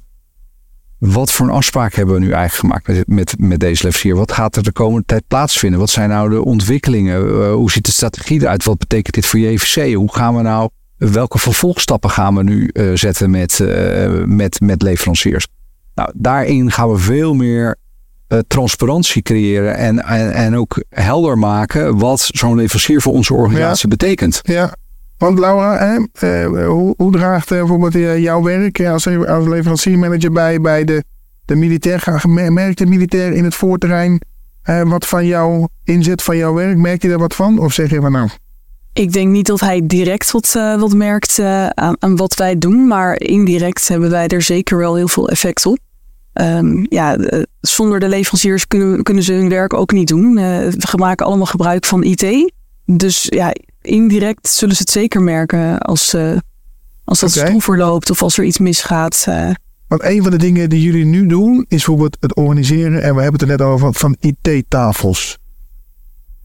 wat 0.97 1.31
voor 1.31 1.45
een 1.45 1.53
afspraak 1.53 1.93
hebben 1.93 2.15
we 2.15 2.21
nu 2.21 2.31
eigenlijk 2.31 2.59
gemaakt 2.59 2.87
met, 2.87 3.07
met, 3.07 3.39
met 3.39 3.59
deze 3.59 3.83
leverancier? 3.83 4.15
Wat 4.15 4.31
gaat 4.31 4.55
er 4.55 4.63
de 4.63 4.71
komende 4.71 5.05
tijd 5.05 5.27
plaatsvinden? 5.27 5.79
Wat 5.79 5.89
zijn 5.89 6.09
nou 6.09 6.29
de 6.29 6.43
ontwikkelingen? 6.43 7.49
Hoe 7.51 7.71
ziet 7.71 7.85
de 7.85 7.91
strategie 7.91 8.41
eruit? 8.41 8.63
Wat 8.63 8.77
betekent 8.77 9.15
dit 9.15 9.25
voor 9.25 9.39
JVC? 9.39 9.93
Hoe 9.93 10.13
gaan 10.13 10.35
we 10.35 10.41
nou, 10.41 10.69
welke 10.97 11.39
vervolgstappen 11.39 12.09
gaan 12.09 12.35
we 12.35 12.43
nu 12.43 12.67
eh, 12.67 12.89
zetten 12.93 13.29
met, 13.29 13.59
eh, 13.59 14.23
met, 14.25 14.59
met 14.59 14.81
leveranciers? 14.81 15.47
Nou, 15.95 16.11
daarin 16.15 16.71
gaan 16.71 16.91
we 16.91 16.97
veel 16.97 17.33
meer 17.33 17.75
eh, 18.27 18.39
transparantie 18.47 19.21
creëren 19.21 19.75
en, 19.75 20.05
en, 20.05 20.33
en 20.33 20.55
ook 20.55 20.83
helder 20.89 21.37
maken 21.37 21.97
wat 21.97 22.29
zo'n 22.33 22.55
leverancier 22.55 23.01
voor 23.01 23.13
onze 23.13 23.33
organisatie 23.33 23.87
betekent. 23.87 24.39
Ja, 24.43 24.75
want 25.17 25.39
Laura, 25.39 25.77
hè, 25.77 26.45
hoe, 26.65 26.93
hoe 26.97 27.11
draagt 27.11 27.49
bijvoorbeeld 27.49 27.93
jouw 28.21 28.43
werk 28.43 28.85
als, 28.85 29.07
als 29.07 29.47
leveranciermanager 29.47 30.31
bij, 30.31 30.61
bij 30.61 30.83
de, 30.83 31.03
de 31.45 31.55
militair? 31.55 32.23
Merkt 32.51 32.77
de 32.77 32.85
militair 32.85 33.33
in 33.33 33.43
het 33.43 33.55
voorterrein 33.55 34.21
wat 34.83 35.07
van 35.07 35.25
jouw 35.25 35.67
inzet 35.83 36.23
van 36.23 36.37
jouw 36.37 36.53
werk? 36.53 36.77
Merk 36.77 37.01
je 37.01 37.09
daar 37.09 37.17
wat 37.17 37.35
van? 37.35 37.59
Of 37.59 37.73
zeg 37.73 37.89
je 37.89 38.01
van 38.01 38.11
nou, 38.11 38.29
Ik 38.95 39.11
denk 39.13 39.31
niet 39.31 39.45
dat 39.45 39.59
hij 39.59 39.81
direct 39.85 40.31
wat, 40.31 40.53
eh, 40.55 40.79
wat 40.79 40.93
merkt 40.93 41.39
eh, 41.39 41.67
aan, 41.67 41.95
aan 41.99 42.15
wat 42.15 42.35
wij 42.35 42.57
doen, 42.57 42.87
maar 42.87 43.19
indirect 43.19 43.87
hebben 43.87 44.09
wij 44.09 44.27
er 44.27 44.41
zeker 44.41 44.77
wel 44.77 44.95
heel 44.95 45.07
veel 45.07 45.29
effect 45.29 45.65
op. 45.65 45.77
Ehm, 46.33 46.85
ja, 46.89 47.17
zonder 47.61 47.99
de 47.99 48.07
leveranciers 48.07 48.67
kunnen, 48.67 49.03
kunnen 49.03 49.23
ze 49.23 49.33
hun 49.33 49.49
werk 49.49 49.73
ook 49.73 49.91
niet 49.91 50.07
doen. 50.07 50.37
Eh, 50.37 50.67
we 50.67 50.97
maken 50.97 51.25
allemaal 51.25 51.45
gebruik 51.45 51.85
van 51.85 52.03
IT. 52.03 52.53
Dus 52.85 53.25
ja, 53.29 53.53
indirect 53.81 54.47
zullen 54.47 54.75
ze 54.75 54.81
het 54.81 54.91
zeker 54.91 55.21
merken 55.21 55.79
als, 55.79 56.15
als 57.03 57.19
dat 57.19 57.37
Oké. 57.37 57.45
stroever 57.45 57.77
loopt 57.77 58.09
of 58.09 58.21
als 58.21 58.37
er 58.37 58.43
iets 58.43 58.59
misgaat. 58.59 59.25
Want 59.87 60.03
een 60.03 60.21
van 60.21 60.31
de 60.31 60.37
dingen 60.37 60.69
die 60.69 60.81
jullie 60.81 61.05
nu 61.05 61.27
doen 61.27 61.57
is 61.67 61.67
bijvoorbeeld 61.67 62.17
het 62.19 62.35
organiseren, 62.35 63.01
en 63.01 63.15
we 63.15 63.21
hebben 63.21 63.39
het 63.39 63.41
er 63.41 63.57
net 63.57 63.61
over, 63.61 63.93
van 63.93 64.15
IT-tafels. 64.19 65.37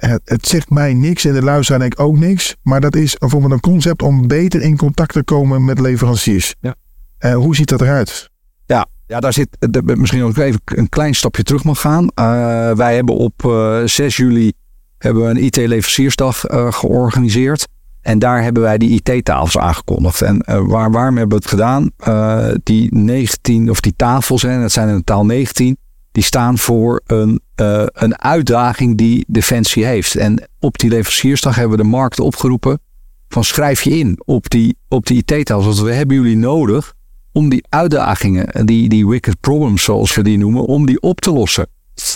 Het, 0.01 0.21
het 0.25 0.47
zegt 0.47 0.71
mij 0.71 0.95
niks 0.95 1.25
en 1.25 1.33
de 1.33 1.43
luisteraar 1.43 1.81
denk 1.81 1.93
ik 1.93 2.01
ook 2.01 2.19
niks, 2.19 2.57
maar 2.63 2.81
dat 2.81 2.97
is 2.97 3.17
bijvoorbeeld 3.17 3.53
een 3.53 3.61
concept 3.61 4.03
om 4.03 4.27
beter 4.27 4.61
in 4.63 4.77
contact 4.77 5.13
te 5.13 5.23
komen 5.25 5.65
met 5.65 5.81
leveranciers. 5.81 6.55
Ja. 6.61 6.75
Eh, 7.19 7.35
hoe 7.35 7.57
ziet 7.57 7.69
dat 7.69 7.81
eruit? 7.81 8.31
Ja, 8.67 8.87
ja 9.07 9.21
daar 9.21 9.33
zit 9.33 9.49
de- 9.59 9.97
misschien 9.97 10.23
ook 10.23 10.37
even 10.37 10.61
een 10.65 10.89
klein 10.89 11.15
stapje 11.15 11.43
terug 11.43 11.65
mag 11.65 11.81
gaan. 11.81 12.09
Eh, 12.15 12.25
wij 12.73 12.95
hebben 12.95 13.15
op 13.17 13.45
eh, 13.45 13.81
6 13.85 14.17
juli 14.17 14.53
hebben 14.99 15.23
we 15.25 15.31
een 15.31 15.45
IT-leveranciersdag 15.45 16.45
eh, 16.45 16.73
georganiseerd. 16.73 17.67
En 18.01 18.19
daar 18.19 18.43
hebben 18.43 18.63
wij 18.63 18.79
die 18.79 19.01
IT-tafels 19.03 19.59
aangekondigd. 19.59 20.23
En 20.23 20.41
eh, 20.41 20.61
waar, 20.67 20.91
waarom 20.91 21.17
hebben 21.17 21.39
we 21.39 21.43
het 21.45 21.53
gedaan? 21.53 21.91
Eh, 21.97 22.49
die 22.63 22.95
19, 22.95 23.71
of 23.71 23.81
die 23.81 23.95
tafels, 23.97 24.43
hè, 24.43 24.61
dat 24.61 24.73
zijn 24.73 24.89
in 24.89 24.95
totaal 24.97 25.25
19, 25.25 25.77
die 26.13 26.23
staan 26.23 26.59
voor 26.59 27.01
een, 27.07 27.41
eh, 27.61 27.83
een 27.93 28.21
uitdaging 28.21 28.97
die 28.97 29.25
Defensie 29.29 29.85
heeft. 29.85 30.15
En 30.15 30.49
op 30.59 30.79
die 30.79 30.91
leveranciersdag 30.91 31.55
hebben 31.55 31.77
we 31.77 31.83
de 31.83 31.89
markt 31.89 32.21
opgeroepen 32.21 32.81
van 33.29 33.45
schrijf 33.45 33.83
je 33.83 33.99
in 33.99 34.21
op 34.25 34.51
die, 34.51 34.77
op 34.89 35.07
die 35.07 35.23
IT-tafels. 35.25 35.65
Want 35.65 35.89
we 35.89 35.93
hebben 35.93 36.17
jullie 36.17 36.37
nodig 36.37 36.95
om 37.33 37.49
die 37.49 37.65
uitdagingen, 37.69 38.67
die, 38.67 38.89
die 38.89 39.07
wicked 39.07 39.41
problems 39.41 39.83
zoals 39.83 40.15
we 40.15 40.23
die 40.23 40.39
noemen, 40.39 40.65
om 40.65 40.87
die 40.87 41.01
op 41.01 41.21
te 41.21 41.33
lossen. 41.33 41.67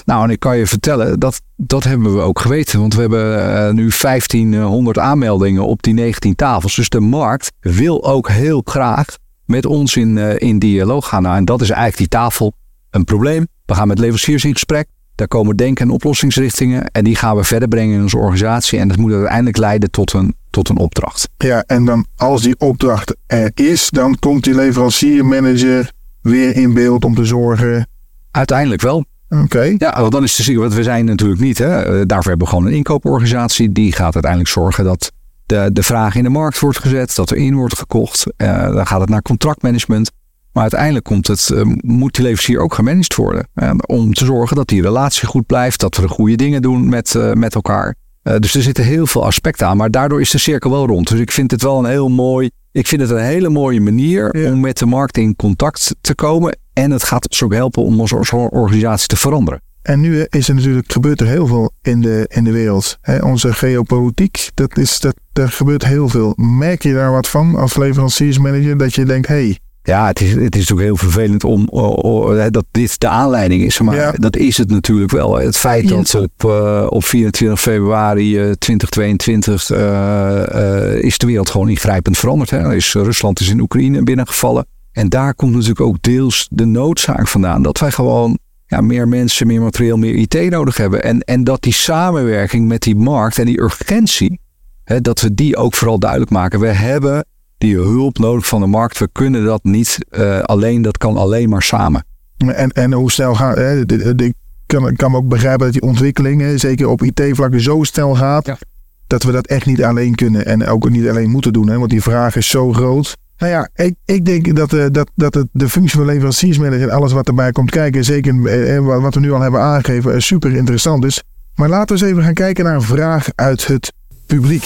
Nou, 0.05 0.25
en 0.25 0.31
ik 0.31 0.41
kan 0.41 0.57
je 0.57 0.67
vertellen, 0.67 1.21
dat, 1.21 1.41
dat 1.57 1.85
hebben 1.85 2.17
we 2.17 2.21
ook 2.21 2.41
geweten. 2.41 2.81
Want 2.81 2.95
we 2.95 3.01
hebben 3.01 3.57
eh, 3.67 3.73
nu 3.73 3.91
1500 4.01 4.99
aanmeldingen 4.99 5.67
op 5.67 5.83
die 5.83 5.95
19 5.95 6.35
tafels. 6.35 6.75
Dus 6.75 6.89
de 6.89 7.01
markt 7.01 7.53
wil 7.61 8.05
ook 8.05 8.29
heel 8.29 8.63
graag 8.65 9.17
met 9.45 9.67
ons 9.67 9.97
in, 9.97 10.19
eh, 10.19 10.49
in 10.49 10.59
dialoog 10.59 11.09
gaan. 11.09 11.23
Nou, 11.23 11.37
en 11.37 11.45
dat 11.45 11.61
is 11.61 11.71
eigenlijk 11.71 11.99
die 11.99 12.21
tafel 12.21 12.53
een 12.91 13.05
probleem. 13.05 13.47
We 13.65 13.75
gaan 13.75 13.89
met 13.89 13.99
leveranciers 13.99 14.45
in 14.45 14.53
gesprek. 14.53 14.89
Daar 15.15 15.29
komen 15.29 15.57
denken 15.57 15.85
en 15.87 15.91
oplossingsrichtingen. 15.93 16.87
En 16.91 17.05
die 17.05 17.17
gaan 17.17 17.37
we 17.37 17.45
verder 17.45 17.69
brengen 17.69 17.95
in 17.97 18.03
onze 18.03 18.17
organisatie. 18.17 18.79
En 18.79 18.89
dat 18.89 18.97
moet 18.97 19.13
uiteindelijk 19.13 19.57
leiden 19.57 19.91
tot 19.91 20.13
een, 20.13 20.35
tot 20.51 20.69
een 20.69 20.77
opdracht. 20.77 21.29
Ja, 21.39 21.65
en 21.67 21.85
dan 21.85 22.07
als 22.17 22.43
die 22.43 22.59
opdracht 22.59 23.17
er 23.27 23.51
is, 23.55 23.91
dan 23.91 24.19
komt 24.19 24.45
die 24.45 24.55
leveranciermanager 24.55 25.91
weer 26.23 26.57
in 26.57 26.75
beeld 26.75 27.05
om 27.05 27.15
te 27.15 27.25
zorgen. 27.25 27.87
Uiteindelijk 28.31 28.83
wel. 28.83 29.05
Oké, 29.29 29.75
Ja, 29.79 30.01
want 30.01 30.13
dan 30.13 30.23
is 30.23 30.37
het 30.37 30.47
zeker, 30.47 30.61
want 30.61 30.75
we 30.75 30.83
zijn 30.83 31.05
natuurlijk 31.05 31.41
niet. 31.41 31.59
Hè, 31.59 31.83
Eh, 31.83 32.03
daarvoor 32.07 32.29
hebben 32.31 32.47
we 32.47 32.53
gewoon 32.53 32.67
een 32.67 32.77
inkooporganisatie. 32.77 33.73
Die 33.73 33.93
gaat 33.93 34.15
uiteindelijk 34.15 34.51
zorgen 34.51 34.85
dat 34.85 35.13
de, 35.47 35.71
de 35.73 35.83
vraag 35.83 36.15
in 36.15 36.23
de 36.23 36.29
markt 36.29 36.59
wordt 36.59 36.79
gezet, 36.79 37.15
dat 37.15 37.31
er 37.31 37.37
in 37.37 37.55
wordt 37.55 37.79
gekocht. 37.79 38.25
Eh, 38.37 38.73
dan 38.73 38.87
gaat 38.87 39.01
het 39.01 39.09
naar 39.09 39.23
contractmanagement. 39.23 40.11
Maar 40.55 40.63
uiteindelijk 40.63 41.05
komt 41.05 41.27
het, 41.27 41.51
eh, 41.51 41.63
moet 41.81 42.15
die 42.15 42.25
leverancier 42.25 42.61
ook 42.61 42.75
gemanaged 42.75 43.15
worden. 43.15 43.49
eh, 43.55 43.71
om 43.87 44.13
te 44.15 44.25
zorgen 44.25 44.57
dat 44.57 44.69
die 44.69 44.83
relatie 44.83 45.29
goed 45.29 45.47
blijft, 45.47 45.81
dat 45.81 45.97
we 45.97 46.03
de 46.03 46.09
goede 46.09 46.37
dingen 46.37 46.63
doen 46.63 46.89
met, 46.89 47.15
eh, 47.15 47.33
met 47.33 47.55
elkaar. 47.55 47.95
Dus 48.39 48.55
er 48.55 48.63
zitten 48.63 48.85
heel 48.85 49.07
veel 49.07 49.25
aspecten 49.25 49.67
aan, 49.67 49.77
maar 49.77 49.91
daardoor 49.91 50.21
is 50.21 50.31
de 50.31 50.39
cirkel 50.39 50.71
wel 50.71 50.87
rond. 50.87 51.09
Dus 51.09 51.21
ik 51.21 51.31
vind 51.33 51.51
het 51.51 51.63
wel 51.63 51.79
een 51.79 51.91
heel 51.91 52.09
mooi, 52.09 52.51
ik 52.73 52.87
vind 52.87 53.01
het 53.01 53.11
een 53.11 53.19
hele 53.25 53.49
mooie 53.49 53.81
manier 53.81 54.39
Ja. 54.39 54.51
om 54.53 54.61
met 54.61 54.79
de 54.79 54.87
markt 54.87 55.17
in 55.19 55.37
contact 55.37 55.95
te 56.01 56.15
komen. 56.15 56.59
En 56.73 56.91
het 56.91 57.03
gaat 57.03 57.29
ons 57.29 57.43
ook 57.43 57.53
helpen 57.55 57.83
om 57.83 58.01
onze 58.01 58.17
organisatie 58.51 59.07
te 59.09 59.17
veranderen. 59.17 59.63
En 59.83 60.01
nu 60.01 60.27
is 60.29 60.49
er 60.49 60.55
natuurlijk, 60.55 60.93
gebeurt 60.93 61.21
er 61.21 61.27
heel 61.27 61.47
veel 61.47 61.73
in 61.83 62.01
de, 62.01 62.25
in 62.29 62.45
de 62.45 62.53
wereld. 62.53 62.99
Onze 63.23 63.53
geopolitiek, 63.53 64.51
dat 64.55 64.79
is, 64.79 65.01
dat, 65.01 65.15
er 65.33 65.49
gebeurt 65.49 65.85
heel 65.85 66.09
veel. 66.09 66.33
Merk 66.37 66.83
je 66.83 66.93
daar 66.95 67.13
wat 67.13 67.29
van 67.29 67.57
als 67.57 67.77
leveranciersmanager? 67.77 68.77
Dat 68.79 68.95
je 68.95 69.05
denkt, 69.05 69.29
hé, 69.29 69.35
hey, 69.35 69.59
Ja, 69.87 70.07
het 70.07 70.21
is, 70.21 70.29
het 70.31 70.39
is 70.39 70.69
natuurlijk 70.69 70.81
heel 70.81 70.97
vervelend 70.97 71.45
om 71.45 71.67
oh, 71.71 71.97
oh, 71.97 72.37
hè, 72.37 72.51
dat 72.51 72.65
dit 72.71 73.01
de 73.01 73.09
aanleiding 73.09 73.63
is. 73.63 73.81
Maar 73.81 73.97
Ja. 73.97 74.13
dat 74.13 74.37
is 74.37 74.57
het 74.59 74.71
natuurlijk 74.71 75.11
wel. 75.11 75.37
Het 75.39 75.57
feit 75.57 75.89
Ja. 75.89 75.97
dat 75.97 76.15
op, 76.15 76.45
eh, 76.51 76.87
op 76.89 77.05
24 77.05 77.61
februari 77.61 78.39
eh, 78.39 78.51
2022 78.51 79.71
eh, 79.71 80.93
eh, 80.95 81.03
is 81.03 81.19
de 81.19 81.27
wereld 81.27 81.51
gewoon 81.51 81.69
ingrijpend 81.69 82.19
veranderd. 82.19 82.51
Hè. 82.51 82.75
Is, 82.75 82.93
Rusland 82.93 83.41
is 83.41 83.49
in 83.49 83.61
Oekraïne 83.61 84.03
binnengevallen. 84.03 84.67
En 84.93 85.09
daar 85.09 85.35
komt 85.35 85.53
natuurlijk 85.53 85.81
ook 85.81 86.03
deels 86.03 86.49
de 86.51 86.65
noodzaak 86.65 87.29
vandaan. 87.29 87.63
Dat 87.63 87.79
wij 87.79 87.91
gewoon 87.91 88.39
ja, 88.67 88.81
meer 88.81 89.09
mensen, 89.09 89.47
meer 89.47 89.61
materieel, 89.61 89.97
meer 89.97 90.15
IT 90.15 90.51
nodig 90.51 90.77
hebben. 90.77 91.03
En, 91.03 91.21
en 91.21 91.45
dat 91.45 91.63
die 91.63 91.73
samenwerking 91.73 92.69
met 92.69 92.83
die 92.83 92.97
markt 92.97 93.39
en 93.39 93.47
die 93.47 93.61
urgentie, 93.61 94.41
hè, 94.85 95.01
dat 95.01 95.21
we 95.21 95.35
die 95.35 95.57
ook 95.57 95.75
vooral 95.75 95.99
duidelijk 95.99 96.31
maken. 96.31 96.61
We 96.61 96.67
hebben 96.67 97.25
die 97.65 97.77
hulp 97.77 98.19
nodig 98.19 98.47
van 98.47 98.61
de 98.61 98.67
markt. 98.67 98.99
We 98.99 99.09
kunnen 99.13 99.45
dat 99.45 99.65
niet 99.65 99.99
eh, 100.11 100.39
alleen, 100.41 100.83
dat 100.83 100.99
kan 100.99 101.17
alleen 101.17 101.49
maar 101.49 101.63
samen. 101.63 102.05
En, 102.37 102.71
en 102.71 102.93
hoe 102.93 103.11
snel 103.11 103.35
gaat. 103.35 103.57
Hè, 103.57 103.85
de- 103.87 103.97
de- 103.97 104.15
de- 104.15 104.25
Ik 104.25 104.35
kan, 104.67 104.89
ik 104.89 104.97
kan 104.97 105.11
me 105.11 105.17
ook 105.17 105.29
begrijpen 105.29 105.65
dat 105.65 105.73
die 105.73 105.83
ontwikkelingen, 105.83 106.59
zeker 106.61 106.89
op 106.89 107.03
IT-vlak, 107.03 107.53
zo 107.61 107.83
snel 107.83 108.15
gaat. 108.15 108.47
Ja. 108.47 108.59
Dat 109.07 109.23
we 109.23 109.33
dat 109.33 109.47
echt 109.47 109.67
niet 109.67 109.83
alleen 109.85 110.15
kunnen 110.15 110.47
en 110.47 110.67
ook 110.67 110.91
niet 110.91 111.09
alleen 111.09 111.31
moeten 111.31 111.53
doen. 111.53 111.69
Hè, 111.69 111.79
want 111.79 111.91
die 111.91 112.03
vraag 112.03 112.37
is 112.37 112.49
zo 112.49 112.73
groot. 112.73 113.17
Nou 113.39 113.53
ja, 113.53 113.69
ik, 113.75 113.95
ik 114.05 114.25
denk 114.25 114.57
dat, 114.57 114.73
eh, 114.73 114.85
dat, 114.93 115.11
dat 115.15 115.35
het, 115.35 115.47
de 115.53 115.69
functie 115.69 115.97
van 115.99 116.07
leveranciersmanager 116.07 116.89
en 116.89 116.95
alles 116.97 117.13
wat 117.13 117.29
erbij 117.29 117.53
komt 117.53 117.71
kijken, 117.71 118.05
zeker 118.05 118.47
eh, 118.47 119.01
wat 119.01 119.15
we 119.15 119.21
nu 119.21 119.33
al 119.33 119.41
hebben 119.41 119.61
aangegeven, 119.61 120.23
super 120.23 120.55
interessant 120.57 121.05
is. 121.05 121.23
Maar 121.55 121.69
laten 121.69 121.97
we 121.97 122.03
eens 122.03 122.11
even 122.13 122.23
gaan 122.25 122.35
kijken 122.35 122.65
naar 122.65 122.75
een 122.75 122.83
vraag 122.83 123.29
uit 123.35 123.67
het 123.67 123.93
publiek. 124.27 124.65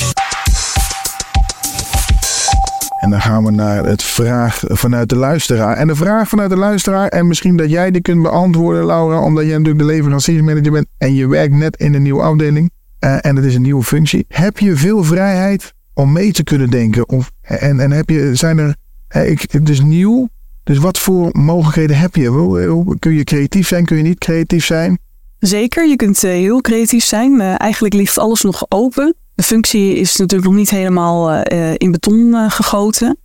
En 2.98 3.10
dan 3.10 3.20
gaan 3.20 3.44
we 3.44 3.50
naar 3.50 3.84
het 3.84 4.02
vraag 4.02 4.62
vanuit 4.66 5.08
de 5.08 5.16
luisteraar. 5.16 5.76
En 5.76 5.86
de 5.86 5.94
vraag 5.94 6.28
vanuit 6.28 6.50
de 6.50 6.56
luisteraar, 6.56 7.08
en 7.08 7.26
misschien 7.26 7.56
dat 7.56 7.70
jij 7.70 7.90
die 7.90 8.02
kunt 8.02 8.22
beantwoorden, 8.22 8.86
Laura, 8.86 9.20
omdat 9.20 9.44
jij 9.44 9.52
natuurlijk 9.52 9.78
de 9.78 9.84
leveranciersmanager 9.84 10.72
bent 10.72 10.86
en 10.98 11.14
je 11.14 11.26
werkt 11.26 11.54
net 11.54 11.76
in 11.76 11.94
een 11.94 12.02
nieuwe 12.02 12.22
afdeling 12.22 12.70
eh, 12.98 13.16
en 13.20 13.36
het 13.36 13.44
is 13.44 13.54
een 13.54 13.62
nieuwe 13.62 13.82
functie. 13.82 14.24
Heb 14.28 14.58
je 14.58 14.76
veel 14.76 15.04
vrijheid 15.04 15.72
om 15.94 16.12
mee 16.12 16.32
te 16.32 16.44
kunnen 16.44 16.70
denken? 16.70 17.08
Of, 17.08 17.30
en, 17.40 17.80
en 17.80 17.90
heb 17.90 18.10
je, 18.10 18.34
zijn 18.34 18.58
er, 18.58 18.76
hè, 19.08 19.24
ik, 19.24 19.50
het 19.50 19.68
is 19.68 19.80
nieuw, 19.80 20.28
dus 20.64 20.78
wat 20.78 20.98
voor 20.98 21.28
mogelijkheden 21.32 21.98
heb 21.98 22.14
je? 22.14 22.96
Kun 22.98 23.12
je 23.12 23.24
creatief 23.24 23.68
zijn, 23.68 23.84
kun 23.84 23.96
je 23.96 24.02
niet 24.02 24.18
creatief 24.18 24.64
zijn? 24.64 24.98
Zeker, 25.38 25.88
je 25.88 25.96
kunt 25.96 26.24
eh, 26.24 26.30
heel 26.30 26.60
creatief 26.60 27.04
zijn. 27.04 27.40
Eh, 27.40 27.60
eigenlijk 27.60 27.94
ligt 27.94 28.18
alles 28.18 28.42
nog 28.42 28.66
open. 28.68 29.14
De 29.38 29.44
functie 29.44 29.94
is 29.94 30.16
natuurlijk 30.16 30.48
nog 30.48 30.58
niet 30.58 30.70
helemaal 30.70 31.30
eh, 31.30 31.70
eh, 31.70 31.74
in 31.76 31.90
beton 31.90 32.34
eh, 32.34 32.50
gegoten. 32.50 33.18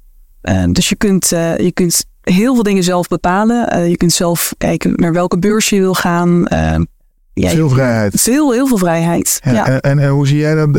Dus 0.72 0.90
je 0.90 0.96
kunt, 0.96 1.32
eh, 1.32 1.58
je 1.58 1.72
kunt 1.72 2.06
heel 2.22 2.54
veel 2.54 2.64
dingen 2.64 2.84
zelf 2.84 3.08
bepalen. 3.08 3.70
Eh, 3.70 3.90
je 3.90 3.98
kunt 3.98 4.12
zelf 4.14 4.54
kijken 4.58 4.94
naar 4.96 5.14
welke 5.14 5.40
beurs 5.40 5.70
je 5.70 5.80
wil 5.80 5.94
gaan. 5.94 6.46
Ja, 7.34 7.50
Veel 7.50 7.70
vrijheid. 7.70 8.22
Veel, 8.22 8.52
heel 8.52 8.68
veel 8.68 8.78
vrijheid. 8.78 9.40
Ja, 9.44 9.52
Ja. 9.52 9.66
En, 9.68 9.82
en, 9.82 10.00
en 10.00 10.10
hoe 10.10 10.28
zie 10.28 10.38
jij 10.38 10.56
dat, 10.56 10.74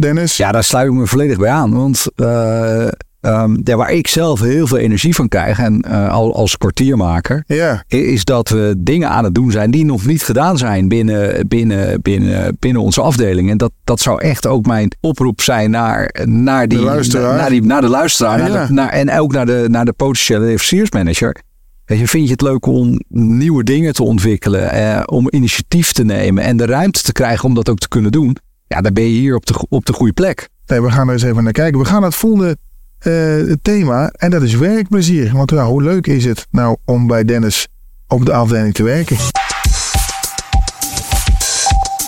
Dennis? 0.00 0.36
Ja, 0.36 0.52
daar 0.52 0.64
sluit 0.64 0.88
ik 0.88 0.92
me 0.94 1.06
volledig 1.06 1.38
bij 1.38 1.50
aan. 1.50 1.74
Want 1.74 2.04
eh, 2.16 2.88
ehm, 3.20 3.56
ja, 3.64 3.76
waar 3.76 3.92
ik 3.92 4.06
zelf 4.06 4.40
heel 4.40 4.66
veel 4.66 4.78
energie 4.78 5.14
van 5.14 5.28
krijg, 5.28 5.58
en 5.58 5.82
eh, 5.82 6.12
al 6.12 6.34
als 6.34 6.56
kwartiermaker, 6.56 7.44
is 7.86 8.24
dat 8.24 8.48
we 8.48 8.74
dingen 8.78 9.08
aan 9.08 9.24
het 9.24 9.34
doen 9.34 9.50
zijn 9.50 9.70
die 9.70 9.84
nog 9.84 10.06
niet 10.06 10.22
gedaan 10.22 10.58
zijn 10.58 10.88
binnen, 10.88 11.48
binnen, 11.48 12.02
binnen, 12.02 12.56
binnen 12.58 12.82
onze 12.82 13.00
afdeling. 13.00 13.50
En 13.50 13.56
dat, 13.56 13.72
dat 13.84 14.00
zou 14.00 14.20
echt 14.20 14.46
ook 14.46 14.66
mijn 14.66 14.92
oproep 15.00 15.40
zijn 15.40 15.70
naar, 15.70 16.14
naar, 16.24 16.68
die, 16.68 16.78
De 16.78 16.84
luisteraar. 16.84 17.36
naar, 17.36 17.50
die, 17.50 17.62
naar 17.62 17.80
de 17.80 17.88
luisteraar. 17.88 18.38
Ja. 18.38 18.48
Naar 18.48 18.66
de, 18.66 18.72
naar, 18.72 18.88
en 18.88 19.18
ook 19.18 19.32
naar 19.32 19.46
de, 19.46 19.66
naar 19.68 19.84
de 19.84 19.92
potentiële 19.92 20.40
leveranciersmanager. 20.40 21.36
Weet 21.84 21.98
je, 21.98 22.08
vind 22.08 22.24
je 22.24 22.32
het 22.32 22.42
leuk 22.42 22.66
om 22.66 23.00
nieuwe 23.08 23.64
dingen 23.64 23.92
te 23.92 24.02
ontwikkelen, 24.02 24.70
eh, 24.70 25.02
om 25.04 25.26
initiatief 25.30 25.92
te 25.92 26.04
nemen 26.04 26.42
en 26.42 26.56
de 26.56 26.66
ruimte 26.66 27.02
te 27.02 27.12
krijgen 27.12 27.44
om 27.44 27.54
dat 27.54 27.68
ook 27.68 27.78
te 27.78 27.88
kunnen 27.88 28.12
doen? 28.12 28.36
Ja, 28.66 28.80
dan 28.80 28.92
ben 28.92 29.04
je 29.04 29.18
hier 29.18 29.34
op 29.34 29.46
de, 29.46 29.66
op 29.68 29.86
de 29.86 29.92
goede 29.92 30.12
plek. 30.12 30.48
Nee, 30.66 30.80
we 30.80 30.90
gaan 30.90 31.06
er 31.06 31.12
eens 31.12 31.22
even 31.22 31.44
naar 31.44 31.52
kijken. 31.52 31.78
We 31.78 31.84
gaan 31.84 32.00
naar 32.00 32.10
het 32.10 32.18
volgende 32.18 32.56
eh, 32.98 33.52
thema. 33.62 34.08
En 34.08 34.30
dat 34.30 34.42
is 34.42 34.54
werkplezier. 34.54 35.32
Want 35.32 35.50
ja, 35.50 35.66
hoe 35.66 35.82
leuk 35.82 36.06
is 36.06 36.24
het 36.24 36.46
nou 36.50 36.76
om 36.84 37.06
bij 37.06 37.24
Dennis 37.24 37.68
op 38.08 38.24
de 38.24 38.32
afdeling 38.32 38.74
te 38.74 38.82
werken? 38.82 39.16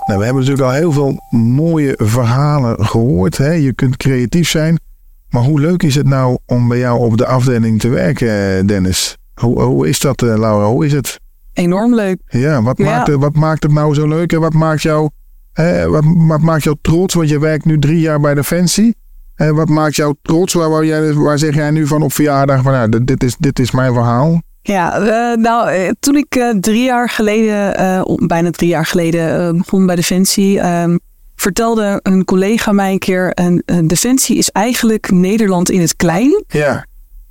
Nou, 0.07 0.19
we 0.19 0.25
hebben 0.25 0.43
natuurlijk 0.43 0.69
al 0.69 0.79
heel 0.79 0.93
veel 0.93 1.21
mooie 1.31 1.95
verhalen 1.97 2.87
gehoord. 2.87 3.37
Hè? 3.37 3.51
Je 3.51 3.73
kunt 3.73 3.97
creatief 3.97 4.49
zijn. 4.49 4.81
Maar 5.29 5.43
hoe 5.43 5.61
leuk 5.61 5.83
is 5.83 5.95
het 5.95 6.07
nou 6.07 6.39
om 6.47 6.69
bij 6.69 6.79
jou 6.79 6.99
op 6.99 7.17
de 7.17 7.27
afdeling 7.27 7.81
te 7.81 7.89
werken, 7.89 8.29
eh, 8.29 8.67
Dennis? 8.67 9.17
Hoe, 9.35 9.63
hoe 9.63 9.89
is 9.89 10.01
dat, 10.01 10.23
eh, 10.23 10.39
Laura? 10.39 10.67
Hoe 10.67 10.87
is 10.87 10.93
het? 10.93 11.21
Enorm 11.53 11.95
leuk. 11.95 12.21
Ja, 12.27 12.63
wat, 12.63 12.79
Ja. 12.79 12.85
Maakt, 12.85 13.07
het, 13.07 13.17
wat 13.17 13.35
maakt 13.35 13.63
het 13.63 13.73
nou 13.73 13.95
zo 13.95 14.09
leuk 14.09 14.33
en 14.33 14.41
wat 14.41 14.53
maakt 14.53 14.83
jou, 14.83 15.11
hè, 15.53 15.89
wat, 15.89 16.05
wat 16.17 16.41
maakt 16.41 16.65
jou 16.65 16.77
trots? 16.83 17.15
Want 17.15 17.29
je 17.29 17.39
werkt 17.39 17.65
nu 17.65 17.79
drie 17.79 18.01
jaar 18.01 18.21
bij 18.21 18.35
Defensie. 18.35 18.97
En 19.41 19.55
wat 19.55 19.69
maakt 19.69 19.97
jou 19.97 20.15
trots? 20.23 20.53
Waar, 20.55 20.71
waar, 20.71 20.85
jij, 20.85 21.15
waar 21.15 21.39
zeg 21.39 21.55
jij 21.55 21.71
nu 21.71 21.87
van 21.87 22.03
op 22.03 22.13
verjaardag 22.13 22.63
van 22.63 22.73
nou, 22.73 23.05
dit, 23.05 23.23
is, 23.23 23.37
dit 23.39 23.59
is 23.59 23.71
mijn 23.71 23.93
verhaal? 23.93 24.43
Ja, 24.63 24.99
eh, 24.99 25.37
nou, 25.37 25.71
eh, 25.71 25.91
toen 26.01 26.17
ik 26.17 26.35
eh, 26.35 26.49
drie 26.61 26.85
jaar 26.85 27.09
geleden, 27.09 27.77
eh, 27.77 28.03
bijna 28.17 28.51
drie 28.51 28.69
jaar 28.69 28.87
geleden, 28.87 29.39
eh, 29.39 29.59
begon 29.59 29.87
bij 29.87 29.97
Defensie, 29.97 30.61
ehm, 30.61 30.97
vertelde 31.37 32.01
een 32.03 32.25
collega 32.25 32.73
mij 32.73 32.93
een 32.93 32.99
keer: 32.99 33.31
een, 33.35 33.63
een 33.67 33.87
Defensie 33.87 34.37
is 34.37 34.51
eigenlijk 34.51 35.11
Nederland 35.11 35.71
in 35.71 35.81
het 35.81 35.97
klein. 35.97 36.45
Ja, 36.49 36.85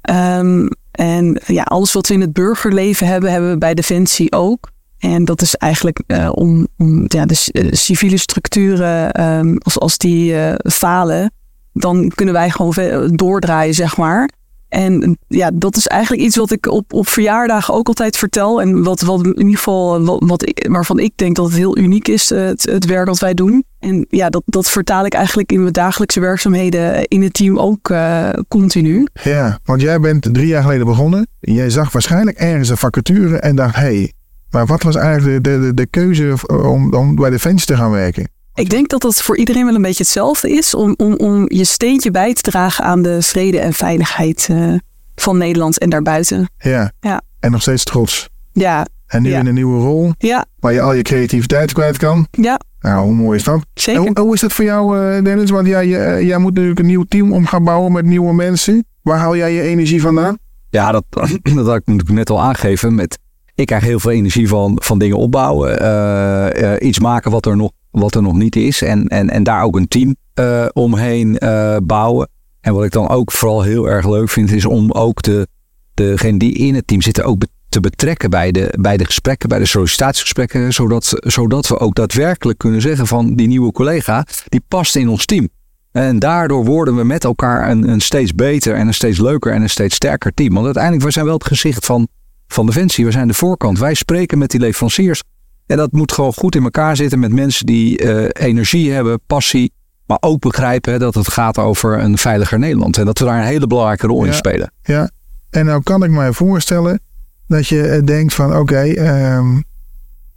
Ehm, 0.10 0.68
en 0.92 1.42
ja, 1.46 1.64
alles 1.64 1.94
wat 1.94 2.08
we 2.08 2.14
in 2.14 2.22
het 2.22 2.34
burgerleven 2.34 3.08
hebben, 3.08 3.32
hebben 3.32 3.50
we 3.50 3.58
bij 3.58 3.74
Defensie 3.74 4.32
ook. 4.32 4.72
En 5.00 5.26
dat 5.26 5.42
is 5.42 5.56
eigenlijk 5.56 6.02
eh, 6.08 6.30
om, 6.34 6.68
om 6.78 7.04
ja, 7.08 7.26
de 7.26 7.50
eh, 7.52 7.68
civiele 7.72 8.18
structuren, 8.18 9.12
ehm, 9.12 9.56
als, 9.58 9.80
als 9.80 9.98
die 9.98 10.36
eh, 10.36 10.72
falen, 10.72 11.32
dan 11.74 12.12
kunnen 12.16 12.34
wij 12.34 12.50
gewoon 12.50 13.16
doordraaien, 13.16 13.74
zeg 13.74 13.98
maar. 13.98 14.30
En 14.70 15.18
ja, 15.28 15.52
dat 15.54 15.76
is 15.76 15.88
eigenlijk 15.88 16.22
iets 16.22 16.36
wat 16.36 16.52
ik 16.52 16.68
op, 16.68 16.94
op 16.94 17.08
verjaardagen 17.08 17.74
ook 17.74 17.88
altijd 17.88 18.18
vertel. 18.18 18.62
En 18.62 18.84
wat, 18.84 19.02
wat 19.02 19.26
in 19.26 19.38
ieder 19.38 19.56
geval, 19.56 20.04
wat, 20.04 20.24
wat 20.26 20.54
waarvan 20.70 21.00
ik 21.00 21.12
denk 21.16 21.36
dat 21.36 21.46
het 21.46 21.56
heel 21.56 21.78
uniek 21.78 22.08
is, 22.08 22.32
eh, 22.32 22.46
het, 22.46 22.64
het 22.64 22.86
werk 22.86 23.06
dat 23.06 23.20
wij 23.20 23.34
doen. 23.34 23.64
En 23.80 24.06
ja, 24.10 24.30
dat, 24.30 24.44
dat 24.46 24.70
vertaal 24.70 25.06
ik 25.06 25.14
eigenlijk 25.14 25.52
in 25.52 25.62
mijn 25.62 25.74
dagelijkse 25.74 26.20
werkzaamheden 26.20 27.08
in 27.08 27.22
het 27.22 27.34
team 27.34 27.60
ook 27.60 27.90
eh, 27.90 28.30
continu. 28.48 29.08
ja, 29.24 29.60
want 29.64 29.82
jij 29.82 30.00
bent 30.00 30.34
drie 30.34 30.48
jaar 30.48 30.62
geleden 30.62 30.86
begonnen. 30.86 31.28
Jij 31.40 31.70
zag 31.70 31.92
waarschijnlijk 31.92 32.38
ergens 32.38 32.70
een 32.70 32.78
vacature 32.78 33.38
en 33.38 33.56
dacht, 33.56 33.76
hé, 33.76 33.82
hey, 33.82 34.14
maar 34.50 34.66
wat 34.66 34.84
was 34.84 34.96
eigenlijk 34.96 35.44
de, 35.44 35.60
de, 35.60 35.74
de 35.74 35.86
keuze 35.86 36.34
om, 36.48 36.94
om 36.94 37.16
bij 37.16 37.30
Defensie 37.30 37.68
te 37.68 37.76
gaan 37.76 37.92
werken? 37.92 38.30
Ik 38.60 38.70
denk 38.70 38.90
dat 38.90 39.02
dat 39.02 39.16
voor 39.22 39.38
iedereen 39.38 39.66
wel 39.66 39.76
een 39.76 39.82
beetje 39.82 40.04
hetzelfde 40.04 40.50
is. 40.52 40.74
Om, 40.76 40.94
om, 40.98 41.14
om 41.14 41.46
je 41.48 41.64
steentje 41.64 42.12
bij 42.12 42.34
te 42.34 42.42
dragen 42.42 42.84
aan 42.86 43.02
de 43.02 43.22
vrede 43.22 43.60
en 43.60 43.74
veiligheid 43.74 44.48
eh, 44.52 44.74
van 45.16 45.38
Nederland 45.38 45.78
en 45.80 45.90
daarbuiten. 45.90 46.50
Ja. 46.58 46.92
Ja. 47.00 47.22
En 47.40 47.52
nog 47.52 47.62
steeds 47.62 47.84
trots. 47.84 48.30
Ja, 48.54 48.86
En 49.08 49.22
nu 49.22 49.30
Ja. 49.30 49.40
in 49.40 49.46
een 49.46 49.54
nieuwe 49.54 49.82
rol, 49.82 50.12
ja, 50.18 50.46
waar 50.60 50.74
je 50.74 50.82
al 50.82 50.94
je 50.94 51.02
creativiteit 51.02 51.74
kwijt 51.74 51.98
kan. 51.98 52.28
ja, 52.32 52.60
Nou, 52.80 53.04
hoe 53.06 53.14
mooi 53.14 53.38
is 53.38 53.44
dat? 53.44 53.56
En 53.56 53.62
zeker. 53.74 54.02
hoe, 54.02 54.20
hoe 54.20 54.34
is 54.34 54.42
dat 54.42 54.54
voor 54.54 54.66
jou, 54.66 55.00
eh, 55.16 55.24
Dennis? 55.24 55.50
Want 55.50 55.68
jij, 55.68 55.88
jij, 55.88 56.24
jij 56.26 56.38
moet 56.38 56.54
natuurlijk 56.54 56.80
een 56.80 56.86
nieuw 56.86 57.04
team 57.04 57.34
om 57.34 57.46
gaan 57.46 57.64
bouwen 57.64 57.92
met 57.92 58.06
nieuwe 58.06 58.34
mensen. 58.34 58.86
Waar 59.02 59.18
haal 59.20 59.36
jij 59.36 59.54
je 59.54 59.62
energie 59.62 60.02
vandaan? 60.02 60.38
Ja, 60.70 60.92
dat, 60.92 61.04
dat 61.56 61.66
had 61.66 61.76
ik 61.76 61.86
natuurlijk 61.86 62.10
net 62.10 62.30
al 62.30 62.42
aangegeven. 62.42 62.96
Met, 62.96 63.18
ik 63.56 63.66
krijg 63.66 63.84
heel 63.84 64.00
veel 64.00 64.12
energie 64.12 64.48
van, 64.48 64.78
van 64.84 65.00
dingen 65.00 65.18
opbouwen. 65.18 65.80
eh, 65.80 66.74
eh, 66.74 66.88
iets 66.88 67.00
maken 67.00 67.32
wat 67.32 67.46
er 67.46 67.56
nog, 67.58 67.72
wat 67.92 68.16
er 68.16 68.22
nog 68.22 68.34
niet 68.34 68.56
is. 68.56 68.82
En, 68.82 69.08
en, 69.08 69.30
en 69.30 69.44
daar 69.44 69.64
ook 69.64 69.76
een 69.76 69.88
team 69.88 70.16
eh, 70.34 70.66
omheen 70.74 71.38
eh, 71.38 71.78
bouwen. 71.84 72.30
En 72.62 72.74
wat 72.74 72.84
ik 72.84 72.92
dan 72.92 73.10
ook 73.10 73.32
vooral 73.32 73.62
heel 73.62 73.90
erg 73.90 74.08
leuk 74.08 74.30
vind, 74.30 74.52
is 74.52 74.66
om 74.66 74.92
ook 74.92 75.22
de, 75.22 75.48
degene 75.94 76.38
die 76.38 76.54
in 76.54 76.76
het 76.76 76.88
team 76.88 77.02
zitten 77.02 77.24
ook 77.24 77.42
te 77.70 77.80
betrekken 77.80 78.30
bij 78.30 78.52
de, 78.52 78.74
bij 78.80 78.98
de 78.98 79.06
gesprekken, 79.06 79.50
bij 79.50 79.60
de 79.60 79.66
sollicitatiegesprekken. 79.66 80.74
Zodat, 80.74 81.14
zodat 81.20 81.68
we 81.68 81.80
ook 81.80 81.96
daadwerkelijk 81.96 82.58
kunnen 82.58 82.82
zeggen 82.82 83.08
van 83.08 83.36
die 83.36 83.48
nieuwe 83.48 83.72
collega, 83.72 84.26
die 84.48 84.62
past 84.68 84.96
in 84.96 85.10
ons 85.10 85.26
team. 85.26 85.50
En 85.92 86.20
daardoor 86.20 86.66
worden 86.66 86.96
we 86.96 87.04
met 87.04 87.24
elkaar 87.24 87.70
een, 87.70 87.90
een 87.90 88.02
steeds 88.02 88.36
beter 88.36 88.76
en 88.76 88.88
een 88.88 88.94
steeds 88.94 89.20
leuker 89.20 89.54
en 89.54 89.62
een 89.62 89.70
steeds 89.70 89.96
sterker 89.96 90.34
team. 90.34 90.54
Want 90.54 90.66
uiteindelijk, 90.66 91.06
we 91.06 91.12
zijn 91.12 91.26
wel 91.26 91.34
het 91.34 91.46
gezicht 91.46 91.86
van, 91.86 92.08
van 92.48 92.66
Defensie. 92.66 93.06
We 93.06 93.12
zijn 93.12 93.28
de 93.28 93.34
voorkant. 93.34 93.80
Wij 93.80 93.94
spreken 93.94 94.38
met 94.38 94.52
die 94.52 94.60
leveranciers. 94.60 95.24
En 95.70 95.78
dat 95.78 95.92
moet 95.92 96.12
gewoon 96.12 96.34
goed 96.34 96.56
in 96.56 96.64
elkaar 96.64 96.96
zitten 96.96 97.20
met 97.20 97.32
mensen 97.32 97.66
die 97.66 97.98
eh, 97.98 98.46
energie 98.48 98.92
hebben, 98.92 99.20
passie. 99.28 99.74
Maar 100.06 100.18
ook 100.20 100.40
begrijpen 100.40 100.92
hè, 100.92 101.00
dat 101.00 101.16
het 101.16 101.32
gaat 101.32 101.58
over 101.58 102.00
een 102.00 102.18
veiliger 102.18 102.60
Nederland. 102.60 102.98
En 102.98 103.06
dat 103.06 103.20
we 103.20 103.26
daar 103.26 103.40
een 103.40 103.46
hele 103.48 103.68
belangrijke 103.68 104.08
rol 104.08 104.26
in 104.26 104.34
spelen. 104.34 104.72
Ja. 104.84 105.10
En 105.50 105.66
nou 105.66 105.84
kan 105.84 106.04
ik 106.04 106.12
mij 106.12 106.34
voorstellen 106.34 107.00
dat 107.48 107.68
je 107.68 107.88
eh, 107.88 108.04
denkt 108.04 108.34
van 108.34 108.58
oké, 108.58 108.82
ehm, 108.82 109.62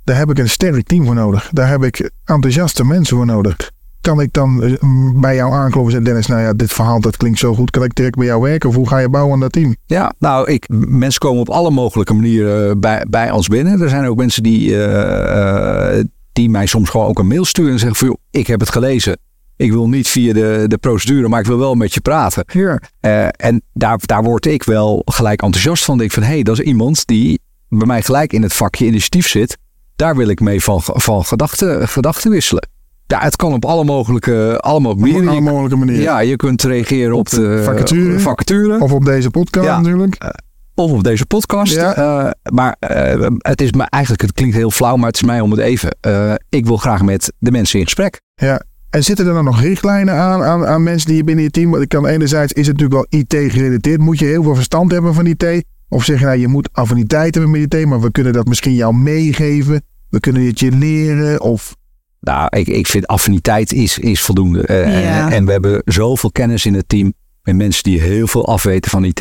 daar 0.05 0.17
heb 0.17 0.31
ik 0.31 0.39
een 0.39 0.49
sterk 0.49 0.87
team 0.87 1.05
voor 1.05 1.15
nodig. 1.15 1.51
Daar 1.53 1.69
heb 1.69 1.85
ik 1.85 2.11
enthousiaste 2.25 2.85
mensen 2.85 3.17
voor 3.17 3.27
nodig. 3.27 3.71
Kan 4.03 4.21
ik 4.21 4.33
dan 4.33 4.63
eh, 4.63 4.73
bij 5.15 5.35
jou 5.35 5.53
aankloppen 5.53 5.85
en 5.85 5.91
zeggen, 5.91 6.05
Dennis, 6.05 6.27
nou 6.27 6.41
ja, 6.41 6.53
dit 6.53 6.73
verhaal 6.73 7.01
dat 7.01 7.17
klinkt 7.17 7.39
zo 7.39 7.55
goed. 7.55 7.71
Kan 7.71 7.85
ik 7.85 7.95
direct 7.95 8.17
bij 8.17 8.27
jou 8.27 8.43
werken? 8.43 8.69
Of 8.69 8.75
hoe 8.75 8.89
ga 8.89 8.99
je 8.99 9.09
bouwen 9.09 9.35
aan 9.35 9.41
dat 9.41 9.53
team? 9.53 9.77
Ja, 9.87 10.13
nou, 10.19 10.51
ik, 10.51 10.69
mensen 10.89 11.21
komen 11.21 11.41
op 11.41 11.51
alle 11.51 11.71
mogelijke 11.71 12.15
manieren 12.15 12.81
bij, 12.81 13.07
bij 13.11 13.31
ons 13.31 13.49
binnen. 13.49 13.81
Er 13.81 13.89
zijn 13.89 14.05
ook 14.05 14.17
mensen 14.17 14.43
die, 14.43 14.85
eh, 14.85 15.99
eh, 15.99 16.05
die 16.33 16.51
mij 16.51 16.67
soms 16.67 16.91
gewoon 16.91 17.07
ook 17.07 17.19
een 17.19 17.27
mail 17.27 17.45
sturen 17.45 17.73
en 17.73 17.79
zeggen 17.79 17.97
van, 17.97 18.09
joh, 18.09 18.17
ik 18.31 18.47
heb 18.47 18.61
het 18.61 18.71
gelezen. 18.71 19.19
Ik 19.57 19.73
wil 19.73 19.89
niet 19.89 20.09
via 20.09 20.33
de, 20.33 20.65
de 20.67 20.79
procedure, 20.79 21.29
maar 21.29 21.41
ik 21.41 21.47
wil 21.47 21.59
wel 21.59 21.75
met 21.75 21.95
je 21.95 22.01
praten. 22.01 22.45
Ja. 22.47 22.81
Eh, 23.01 23.29
en 23.37 23.63
daar, 23.73 23.99
daar 24.07 24.23
word 24.23 24.47
ik 24.47 24.63
wel 24.63 25.03
gelijk 25.05 25.43
enthousiast 25.43 25.85
van. 25.85 25.95
Ik 25.95 26.01
denk 26.01 26.13
van, 26.13 26.23
hé, 26.23 26.29
hey, 26.29 26.43
dat 26.43 26.59
is 26.59 26.65
iemand 26.65 27.07
die 27.07 27.41
bij 27.69 27.87
mij 27.87 28.03
gelijk 28.03 28.33
in 28.33 28.43
het 28.43 28.53
vakje 28.53 28.87
initiatief 28.87 29.29
zit. 29.29 29.59
Daar 29.97 30.17
wil 30.17 30.29
ik 30.29 30.41
mee 30.41 30.63
van, 30.63 30.81
van 30.83 31.25
gedachten, 31.25 31.89
gedachten 31.89 32.31
wisselen. 32.31 32.69
Ja, 33.13 33.21
het 33.21 33.37
kan 33.37 33.53
op 33.53 33.65
alle 33.65 33.85
mogelijke, 33.85 34.59
alle 34.61 34.81
mogelijke 34.81 35.13
alle 35.13 35.23
manieren. 35.25 35.45
Je- 35.45 35.51
mogelijke 35.51 35.77
manieren. 35.77 36.03
Ja, 36.03 36.19
je 36.21 36.37
kunt 36.37 36.63
reageren 36.63 37.17
op, 37.17 37.29
de, 37.31 37.63
vacature. 37.65 38.19
vacature. 38.19 38.81
Of 38.81 38.93
op 38.93 39.05
deze 39.05 39.31
podcast 39.31 39.67
Ja. 39.67 39.77
natuurlijk. 39.77 40.31
Of 40.75 40.93
op 40.93 41.05
deze 41.05 41.27
podcast. 41.27 41.75
Ja. 41.75 41.95
Eh, 41.95 42.31
maar 42.53 42.77
eh, 42.79 43.27
het 43.39 43.61
is 43.61 43.73
me 43.73 43.85
eigenlijk, 43.89 44.23
het 44.23 44.33
klinkt 44.33 44.55
heel 44.57 44.71
flauw, 44.71 44.97
maar 44.97 45.07
het 45.07 45.17
is 45.17 45.23
mij 45.23 45.41
om 45.41 45.51
het 45.51 45.61
even. 45.61 45.97
Eh, 46.01 46.35
ik 46.49 46.67
wil 46.67 46.77
graag 46.77 47.03
met 47.03 47.33
de 47.39 47.51
mensen 47.51 47.79
in 47.79 47.85
gesprek. 47.85 48.21
Ja. 48.35 48.63
En 48.91 49.05
zitten 49.05 49.27
er 49.27 49.35
dan 49.35 49.45
nog 49.45 49.61
richtlijnen 49.61 50.15
aan, 50.15 50.43
aan, 50.43 50.67
aan 50.67 50.83
mensen 50.83 51.09
die 51.09 51.17
je 51.17 51.25
binnen 51.25 51.45
je 51.45 51.51
team... 51.51 51.71
Want 51.71 51.83
ik 51.83 51.89
kan 51.89 52.07
enerzijds 52.07 52.53
is 52.53 52.67
het 52.67 52.79
natuurlijk 52.79 53.11
wel 53.11 53.21
IT 53.21 53.53
gerelateerd. 53.53 54.01
Moet 54.01 54.19
je 54.19 54.25
heel 54.25 54.43
veel 54.43 54.55
verstand 54.55 54.93
hebben 54.93 55.15
van 55.15 55.27
IT? 55.27 55.65
Of 55.89 56.05
zeg 56.05 56.19
je 56.19 56.25
nou, 56.25 56.39
je 56.39 56.49
moet 56.49 56.69
affiniteit 56.73 57.35
hebben 57.35 57.53
met 57.53 57.75
IT... 57.75 57.87
maar 57.87 58.01
we 58.01 58.11
kunnen 58.11 58.33
dat 58.33 58.47
misschien 58.47 58.75
jou 58.75 58.95
meegeven. 58.95 59.83
We 60.09 60.21
kunnen 60.21 60.47
het 60.47 60.61
je 60.61 60.71
leren. 60.71 61.41
Of 61.41 61.77
Nou, 62.23 62.57
ik, 62.57 62.67
ik 62.69 62.87
vind 62.87 63.07
affiniteit 63.07 63.73
is, 63.73 63.99
is 63.99 64.21
voldoende. 64.21 64.63
Eh, 64.67 65.03
Ja. 65.03 65.27
en, 65.27 65.33
en 65.33 65.45
we 65.45 65.53
hebben 65.53 65.83
zoveel 65.85 66.31
kennis 66.33 66.67
in 66.67 66.75
het 66.75 66.89
team. 66.89 67.13
Met 67.43 67.57
mensen 67.57 67.83
die 67.83 68.01
heel 68.01 68.27
veel 68.27 68.47
afweten 68.47 68.91
van 68.91 69.05
IT. 69.05 69.19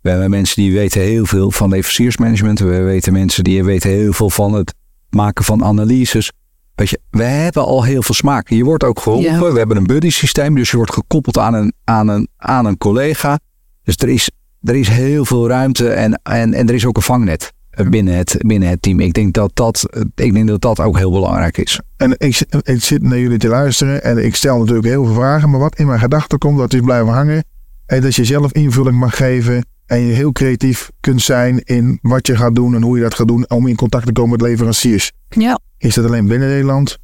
We 0.00 0.10
hebben 0.10 0.30
mensen 0.30 0.62
die 0.62 0.72
weten 0.72 1.00
heel 1.00 1.26
veel 1.26 1.50
van 1.50 1.68
leveranciersmanagement. 1.68 2.58
We 2.58 2.80
weten 2.80 3.12
mensen 3.12 3.44
die 3.44 3.64
weten 3.64 3.90
heel 3.90 4.12
veel 4.12 4.30
van 4.30 4.52
het 4.54 4.74
maken 5.10 5.44
van 5.44 5.64
analyses. 5.64 6.32
Weet 6.74 6.90
je, 6.90 7.00
we 7.10 7.22
hebben 7.22 7.64
al 7.64 7.82
heel 7.84 8.02
veel 8.02 8.14
smaak. 8.14 8.48
Je 8.48 8.64
wordt 8.64 8.84
ook 8.84 9.00
geholpen. 9.00 9.32
Ja. 9.32 9.52
We 9.52 9.58
hebben 9.58 9.76
een 9.76 9.86
buddy 9.86 10.10
systeem. 10.10 10.54
Dus 10.54 10.70
je 10.70 10.76
wordt 10.76 10.92
gekoppeld 10.92 11.38
aan 11.38 11.54
een, 11.54 11.72
aan 11.84 12.08
een, 12.08 12.28
aan 12.36 12.66
een 12.66 12.78
collega. 12.78 13.38
Dus 13.82 13.96
er 13.96 14.08
is, 14.08 14.30
er 14.62 14.74
is 14.76 14.88
heel 14.88 15.24
veel 15.24 15.48
ruimte. 15.48 15.88
En, 15.88 16.20
en, 16.22 16.54
en 16.54 16.68
er 16.68 16.74
is 16.74 16.86
ook 16.86 16.96
een 16.96 17.02
vangnet 17.02 17.42
eh, 17.42 17.48
binnen 17.88 18.16
het, 18.16 18.36
binnen 18.46 18.68
het 18.68 18.82
team. 18.82 19.00
Ik 19.00 19.12
denk 19.12 19.34
dat 19.34 19.50
dat, 19.54 19.88
ik 20.14 20.32
denk 20.32 20.46
dat 20.48 20.60
dat 20.60 20.80
ook 20.80 20.96
heel 20.98 21.10
belangrijk 21.10 21.58
is. 21.58 21.80
En 21.96 22.14
ik, 22.18 22.34
zit- 22.36 22.56
ik 22.68 22.82
zit 22.82 23.02
naar 23.02 23.18
jullie 23.18 23.38
te 23.38 23.48
luisteren 23.48 24.02
en 24.02 24.24
ik 24.24 24.34
stel 24.34 24.58
natuurlijk 24.58 24.86
heel 24.86 25.04
veel 25.04 25.14
vragen. 25.14 25.50
Maar 25.50 25.60
wat 25.60 25.78
in 25.78 25.86
mijn 25.86 26.00
gedachten 26.00 26.38
komt, 26.38 26.58
dat 26.58 26.72
is 26.74 26.80
blijven 26.80 27.12
hangen. 27.12 27.44
En 27.86 28.00
dat 28.00 28.14
je 28.14 28.24
zelf 28.24 28.52
invulling 28.52 28.98
mag 28.98 29.16
geven. 29.16 29.66
En 29.86 30.00
je 30.00 30.12
heel 30.12 30.32
creatief 30.32 30.90
kunt 31.00 31.22
zijn 31.22 31.58
in 31.64 31.98
wat 32.02 32.26
je 32.26 32.36
gaat 32.36 32.54
doen 32.54 32.74
en 32.74 32.82
hoe 32.82 32.96
je 32.96 33.02
dat 33.02 33.14
gaat 33.14 33.28
doen. 33.28 33.50
Om 33.50 33.66
in 33.66 33.76
contact 33.76 34.06
te 34.06 34.12
komen 34.12 34.30
met 34.30 34.40
leveranciers. 34.40 35.12
Ja, 35.28 35.58
Is 35.78 35.94
dat 35.94 36.04
alleen 36.04 36.26
binnen 36.26 36.48
Nederland? 36.48 36.98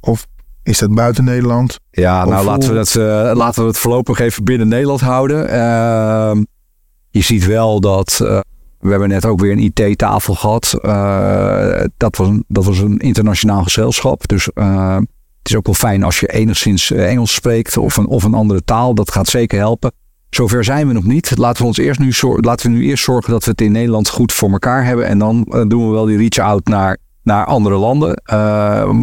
Of 0.00 0.26
is 0.62 0.78
dat 0.78 0.94
buiten 0.94 1.24
Nederland? 1.24 1.78
Ja, 1.90 2.24
Of 2.24 2.30
nou 2.30 2.44
laten 2.44 2.68
we, 2.68 2.74
dat, 2.74 2.88
eh, 2.96 3.36
laten 3.36 3.62
we 3.62 3.68
het 3.68 3.78
voorlopig 3.78 4.18
even 4.18 4.44
binnen 4.44 4.68
Nederland 4.68 5.00
houden. 5.00 5.48
Ehm, 5.50 6.42
je 7.10 7.20
ziet 7.20 7.46
wel 7.46 7.80
dat. 7.80 8.20
eh, 8.22 8.40
we 8.80 8.90
hebben 8.90 9.08
net 9.08 9.26
ook 9.26 9.40
weer 9.40 9.52
een 9.52 9.72
IT-tafel 9.74 10.34
gehad. 10.34 10.74
Eh, 10.82 11.84
dat, 11.96 12.16
was 12.16 12.28
een, 12.28 12.44
dat 12.48 12.64
was 12.64 12.78
een 12.78 12.98
internationaal 12.98 13.62
gezelschap. 13.62 14.28
Dus 14.28 14.52
eh, 14.52 14.96
het 15.38 15.48
is 15.48 15.56
ook 15.56 15.66
wel 15.66 15.74
fijn 15.74 16.02
als 16.02 16.20
je 16.20 16.26
enigszins 16.26 16.90
eh, 16.90 17.10
Engels 17.10 17.34
spreekt 17.34 17.76
of 17.76 17.96
een, 17.96 18.06
of 18.06 18.24
een 18.24 18.34
andere 18.34 18.64
taal. 18.64 18.94
Dat 18.94 19.10
gaat 19.10 19.28
zeker 19.28 19.58
helpen. 19.58 19.92
Zover 20.30 20.64
zijn 20.64 20.86
we 20.86 20.92
nog 20.92 21.04
niet. 21.04 21.36
Laten 21.36 21.62
we, 21.62 21.68
ons 21.68 21.78
eerst 21.78 22.00
nu, 22.00 22.12
laten 22.40 22.70
we 22.70 22.76
nu 22.76 22.84
eerst 22.84 23.04
zorgen 23.04 23.32
dat 23.32 23.44
we 23.44 23.50
het 23.50 23.60
in 23.60 23.72
Nederland 23.72 24.08
goed 24.08 24.32
voor 24.32 24.50
elkaar 24.50 24.84
hebben. 24.84 25.06
En 25.06 25.18
dan 25.18 25.42
doen 25.68 25.86
we 25.86 25.92
wel 25.92 26.04
die 26.04 26.16
reach-out 26.16 26.66
naar, 26.66 26.96
naar 27.22 27.44
andere 27.44 27.76
landen. 27.76 28.22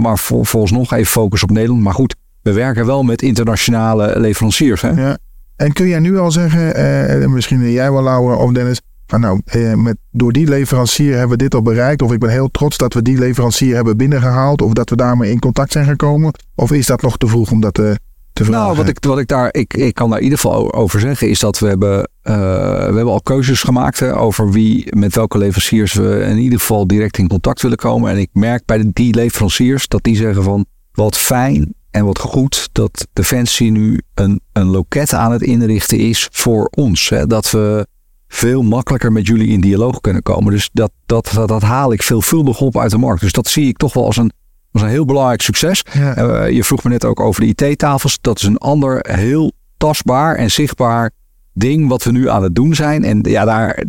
Maar 0.01 0.17
vol, 0.17 0.43
volgens 0.43 0.71
nog 0.71 0.93
even 0.93 1.05
focus 1.05 1.43
op 1.43 1.51
Nederland. 1.51 1.81
Maar 1.81 1.93
goed, 1.93 2.15
we 2.41 2.53
werken 2.53 2.85
wel 2.85 3.03
met 3.03 3.21
internationale 3.21 4.19
leveranciers. 4.19 4.81
Hè? 4.81 4.89
Ja. 4.89 5.17
En 5.55 5.73
kun 5.73 5.87
jij 5.87 5.99
nu 5.99 6.17
al 6.17 6.31
zeggen, 6.31 7.31
misschien 7.31 7.71
jij 7.71 7.91
wel 7.91 8.37
of 8.37 8.51
Dennis. 8.51 8.81
Van 9.07 9.19
nou, 9.19 9.41
eh, 9.45 9.73
met, 9.73 9.97
door 10.11 10.31
die 10.31 10.47
leverancier 10.47 11.11
hebben 11.11 11.37
we 11.37 11.43
dit 11.43 11.55
al 11.55 11.61
bereikt. 11.61 12.01
Of 12.01 12.11
ik 12.11 12.19
ben 12.19 12.29
heel 12.29 12.51
trots 12.51 12.77
dat 12.77 12.93
we 12.93 13.01
die 13.01 13.17
leverancier 13.17 13.75
hebben 13.75 13.97
binnengehaald. 13.97 14.61
Of 14.61 14.73
dat 14.73 14.89
we 14.89 14.95
daarmee 14.95 15.31
in 15.31 15.39
contact 15.39 15.71
zijn 15.71 15.85
gekomen. 15.85 16.33
Of 16.55 16.71
is 16.71 16.85
dat 16.85 17.01
nog 17.01 17.17
te 17.17 17.27
vroeg 17.27 17.51
om 17.51 17.61
dat 17.61 17.79
eh, 17.79 17.91
te 18.33 18.43
vragen? 18.43 18.63
Nou, 18.63 18.75
wat 18.75 18.87
ik, 18.87 18.97
wat 18.99 19.19
ik 19.19 19.27
daar, 19.27 19.49
ik, 19.51 19.73
ik 19.73 19.93
kan 19.93 20.09
daar 20.09 20.17
in 20.17 20.23
ieder 20.23 20.39
geval 20.39 20.73
over 20.73 20.99
zeggen, 20.99 21.29
is 21.29 21.39
dat 21.39 21.59
we 21.59 21.67
hebben, 21.67 22.09
eh, 22.21 22.35
we 22.75 22.95
hebben 22.95 23.07
al 23.07 23.21
keuzes 23.21 23.63
gemaakt 23.63 23.99
hè, 23.99 24.17
over 24.17 24.51
wie, 24.51 24.95
met 24.95 25.15
welke 25.15 25.37
leveranciers 25.37 25.93
we 25.93 26.19
in 26.19 26.37
ieder 26.37 26.59
geval 26.59 26.87
direct 26.87 27.17
in 27.17 27.27
contact 27.27 27.61
willen 27.61 27.77
komen. 27.77 28.11
En 28.11 28.17
ik 28.17 28.29
merk 28.33 28.65
bij 28.65 28.91
die 28.93 29.15
leveranciers 29.15 29.87
dat 29.87 30.03
die 30.03 30.15
zeggen 30.15 30.43
van, 30.43 30.65
wat 30.91 31.17
fijn 31.17 31.73
en 31.91 32.05
wat 32.05 32.19
goed 32.19 32.69
dat 32.71 33.07
Defensie 33.13 33.71
nu 33.71 34.01
een, 34.13 34.41
een 34.53 34.67
loket 34.67 35.13
aan 35.13 35.31
het 35.31 35.41
inrichten 35.41 35.97
is 35.97 36.27
voor 36.31 36.67
ons. 36.71 37.09
Hè, 37.09 37.27
dat 37.27 37.51
we 37.51 37.87
veel 38.35 38.61
makkelijker 38.61 39.11
met 39.11 39.27
jullie 39.27 39.47
in 39.47 39.61
dialoog 39.61 40.01
kunnen 40.01 40.21
komen. 40.21 40.51
Dus 40.51 40.69
dat, 40.73 40.91
dat, 41.05 41.31
dat, 41.33 41.47
dat 41.47 41.61
haal 41.61 41.93
ik 41.93 42.03
veelvuldig 42.03 42.61
op 42.61 42.77
uit 42.77 42.91
de 42.91 42.97
markt. 42.97 43.21
Dus 43.21 43.31
dat 43.31 43.47
zie 43.47 43.67
ik 43.67 43.77
toch 43.77 43.93
wel 43.93 44.05
als 44.05 44.17
een, 44.17 44.31
als 44.71 44.81
een 44.81 44.87
heel 44.87 45.05
belangrijk 45.05 45.41
succes. 45.41 45.83
Ja. 45.93 46.17
Uh, 46.17 46.55
je 46.55 46.63
vroeg 46.63 46.83
me 46.83 46.89
net 46.89 47.05
ook 47.05 47.19
over 47.19 47.41
de 47.41 47.65
IT-tafels. 47.67 48.17
Dat 48.21 48.37
is 48.37 48.43
een 48.43 48.57
ander 48.57 49.05
heel 49.11 49.51
tastbaar 49.77 50.35
en 50.35 50.51
zichtbaar 50.51 51.11
ding 51.53 51.87
wat 51.87 52.03
we 52.03 52.11
nu 52.11 52.29
aan 52.29 52.43
het 52.43 52.55
doen 52.55 52.75
zijn. 52.75 53.03
En 53.03 53.19
ja, 53.21 53.45
daar, 53.45 53.83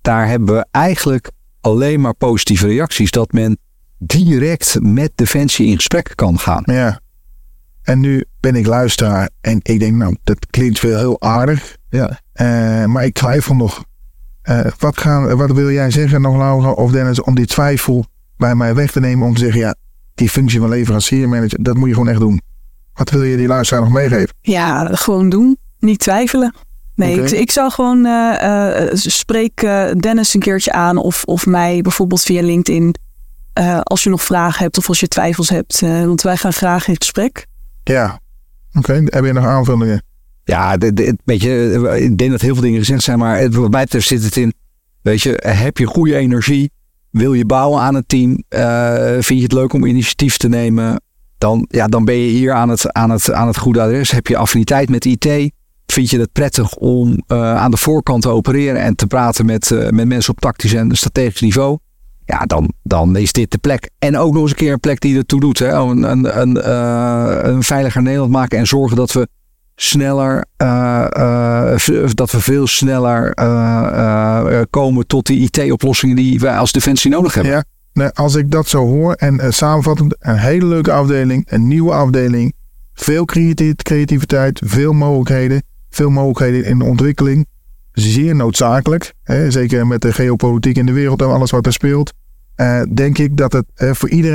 daar 0.00 0.28
hebben 0.28 0.54
we 0.54 0.66
eigenlijk 0.70 1.30
alleen 1.60 2.00
maar 2.00 2.14
positieve 2.14 2.66
reacties. 2.66 3.10
Dat 3.10 3.32
men 3.32 3.58
direct 3.98 4.78
met 4.80 5.12
Defensie 5.14 5.66
in 5.66 5.76
gesprek 5.76 6.12
kan 6.14 6.38
gaan. 6.38 6.62
Ja. 6.64 7.00
En 7.82 8.00
nu 8.00 8.24
ben 8.40 8.54
ik 8.54 8.66
luisteraar 8.66 9.30
en 9.40 9.60
ik 9.62 9.80
denk, 9.80 9.96
nou, 9.96 10.16
dat 10.24 10.46
klinkt 10.50 10.80
wel 10.80 10.98
heel 10.98 11.20
aardig. 11.20 11.76
Ja. 11.90 12.24
Uh, 12.40 12.84
maar 12.84 13.04
ik 13.04 13.14
twijfel 13.14 13.54
nog. 13.54 13.84
Uh, 14.50 14.60
wat, 14.78 14.98
gaan, 14.98 15.36
wat 15.36 15.52
wil 15.52 15.70
jij 15.70 15.90
zeggen 15.90 16.20
nog, 16.20 16.36
Laura 16.36 16.70
of 16.70 16.90
Dennis, 16.90 17.20
om 17.20 17.34
die 17.34 17.46
twijfel 17.46 18.06
bij 18.36 18.54
mij 18.54 18.74
weg 18.74 18.90
te 18.90 19.00
nemen 19.00 19.26
om 19.26 19.34
te 19.34 19.40
zeggen, 19.40 19.60
ja, 19.60 19.74
die 20.14 20.30
functie 20.30 20.60
van 20.60 20.68
leveranciermanager, 20.68 21.62
dat 21.62 21.76
moet 21.76 21.88
je 21.88 21.94
gewoon 21.94 22.08
echt 22.08 22.20
doen. 22.20 22.40
Wat 22.94 23.10
wil 23.10 23.22
je 23.22 23.36
die 23.36 23.46
luisteraar 23.46 23.82
nog 23.82 23.92
meegeven? 23.92 24.34
Ja, 24.40 24.88
gewoon 24.92 25.28
doen. 25.28 25.56
Niet 25.78 25.98
twijfelen. 25.98 26.54
Nee, 26.94 27.14
okay. 27.14 27.24
ik, 27.24 27.30
ik, 27.30 27.50
zou 27.50 27.70
gewoon 27.70 28.06
uh, 28.06 28.88
spreek 28.92 29.60
Dennis 30.00 30.34
een 30.34 30.40
keertje 30.40 30.72
aan 30.72 30.96
of, 30.96 31.24
of 31.24 31.46
mij 31.46 31.80
bijvoorbeeld 31.80 32.22
via 32.22 32.42
LinkedIn. 32.42 32.94
als 33.82 34.02
je 34.02 34.10
nog 34.10 34.22
vragen 34.22 34.62
hebt 34.62 34.78
of 34.78 34.88
als 34.88 35.00
je 35.00 35.08
twijfels 35.08 35.48
hebt. 35.48 35.80
want 35.80 36.22
wij 36.22 36.36
gaan 36.36 36.52
graag 36.52 36.88
in 36.88 36.96
gesprek. 36.96 37.46
Ja, 37.84 38.20
oké. 38.68 38.78
Okay. 38.78 39.02
Heb 39.04 39.24
je 39.24 39.32
nog 39.32 39.44
aanvullingen? 39.44 40.02
Ja, 40.46 40.76
je, 41.24 41.96
ik 42.00 42.18
denk 42.18 42.30
dat 42.30 42.40
heel 42.40 42.54
veel 42.54 42.62
dingen 42.62 42.78
gezegd 42.78 43.02
zijn, 43.02 43.18
maar 43.18 43.50
wat 43.50 43.70
mij 43.70 43.82
betreft 43.82 44.06
zit 44.06 44.22
het 44.24 44.36
in, 44.36 44.52
weet 45.02 45.22
je, 45.22 45.42
heb 45.46 45.78
je 45.78 45.86
goede 45.86 46.16
energie? 46.16 46.70
Wil 47.10 47.32
je 47.32 47.44
bouwen 47.44 47.80
aan 47.80 47.94
het 47.94 48.08
team? 48.08 48.42
Uh, 48.48 49.02
vind 49.10 49.38
je 49.38 49.42
het 49.42 49.52
leuk 49.52 49.72
om 49.72 49.84
initiatief 49.84 50.36
te 50.36 50.48
nemen? 50.48 51.00
Dan, 51.38 51.66
ja, 51.70 51.86
dan 51.86 52.04
ben 52.04 52.14
je 52.14 52.28
hier 52.28 52.52
aan 52.52 52.68
het, 52.68 52.92
aan, 52.92 53.10
het, 53.10 53.32
aan 53.32 53.46
het 53.46 53.58
goede 53.58 53.80
adres. 53.80 54.10
Heb 54.10 54.26
je 54.26 54.36
affiniteit 54.36 54.88
met 54.88 55.04
IT? 55.04 55.52
Vind 55.86 56.10
je 56.10 56.18
het 56.18 56.32
prettig 56.32 56.76
om 56.76 57.22
uh, 57.28 57.56
aan 57.56 57.70
de 57.70 57.76
voorkant 57.76 58.22
te 58.22 58.28
opereren 58.28 58.82
en 58.82 58.96
te 58.96 59.06
praten 59.06 59.46
met, 59.46 59.70
met 59.90 60.06
mensen 60.06 60.32
op 60.32 60.40
tactisch 60.40 60.74
en 60.74 60.96
strategisch 60.96 61.40
niveau? 61.40 61.78
Ja, 62.24 62.38
dan, 62.38 62.72
dan 62.82 63.16
is 63.16 63.32
dit 63.32 63.50
de 63.50 63.58
plek. 63.58 63.90
En 63.98 64.16
ook 64.16 64.32
nog 64.32 64.42
eens 64.42 64.50
een 64.50 64.56
keer 64.56 64.72
een 64.72 64.80
plek 64.80 65.00
die 65.00 65.16
ertoe 65.16 65.40
doet. 65.40 65.58
Hè? 65.58 65.72
Een, 65.72 66.02
een, 66.02 66.40
een, 66.40 66.68
een 67.48 67.62
veiliger 67.62 68.02
Nederland 68.02 68.30
maken 68.32 68.58
en 68.58 68.66
zorgen 68.66 68.96
dat 68.96 69.12
we 69.12 69.28
sneller, 69.76 70.44
uh, 70.62 71.06
uh, 71.18 72.08
dat 72.14 72.30
we 72.30 72.40
veel 72.40 72.66
sneller 72.66 73.38
uh, 73.38 74.60
komen 74.70 75.06
tot 75.06 75.26
die 75.26 75.40
IT-oplossingen 75.50 76.16
die 76.16 76.40
wij 76.40 76.56
als 76.56 76.72
Defensie 76.72 77.10
nodig 77.10 77.34
hebben. 77.34 77.52
Ja, 77.52 77.64
nee, 77.92 78.08
als 78.08 78.34
ik 78.34 78.50
dat 78.50 78.68
zo 78.68 78.86
hoor 78.86 79.12
en 79.12 79.52
samenvattend, 79.52 80.16
een 80.18 80.38
hele 80.38 80.66
leuke 80.66 80.92
afdeling, 80.92 81.46
een 81.50 81.68
nieuwe 81.68 81.92
afdeling, 81.92 82.52
veel 82.94 83.24
creativiteit, 83.24 84.60
veel 84.64 84.92
mogelijkheden, 84.92 85.62
veel 85.90 86.10
mogelijkheden 86.10 86.70
in 86.70 86.78
de 86.78 86.84
ontwikkeling. 86.84 87.46
Zeer 87.92 88.34
noodzakelijk, 88.34 89.12
hè, 89.22 89.50
zeker 89.50 89.86
met 89.86 90.00
de 90.00 90.12
geopolitiek 90.12 90.76
in 90.76 90.86
de 90.86 90.92
wereld 90.92 91.20
en 91.20 91.28
alles 91.28 91.50
wat 91.50 91.66
er 91.66 91.72
speelt. 91.72 92.12
denk 92.94 93.18
ik 93.18 93.36
dat 93.36 93.52
het 93.52 93.66
voor 93.76 94.08
iedereen 94.08 94.34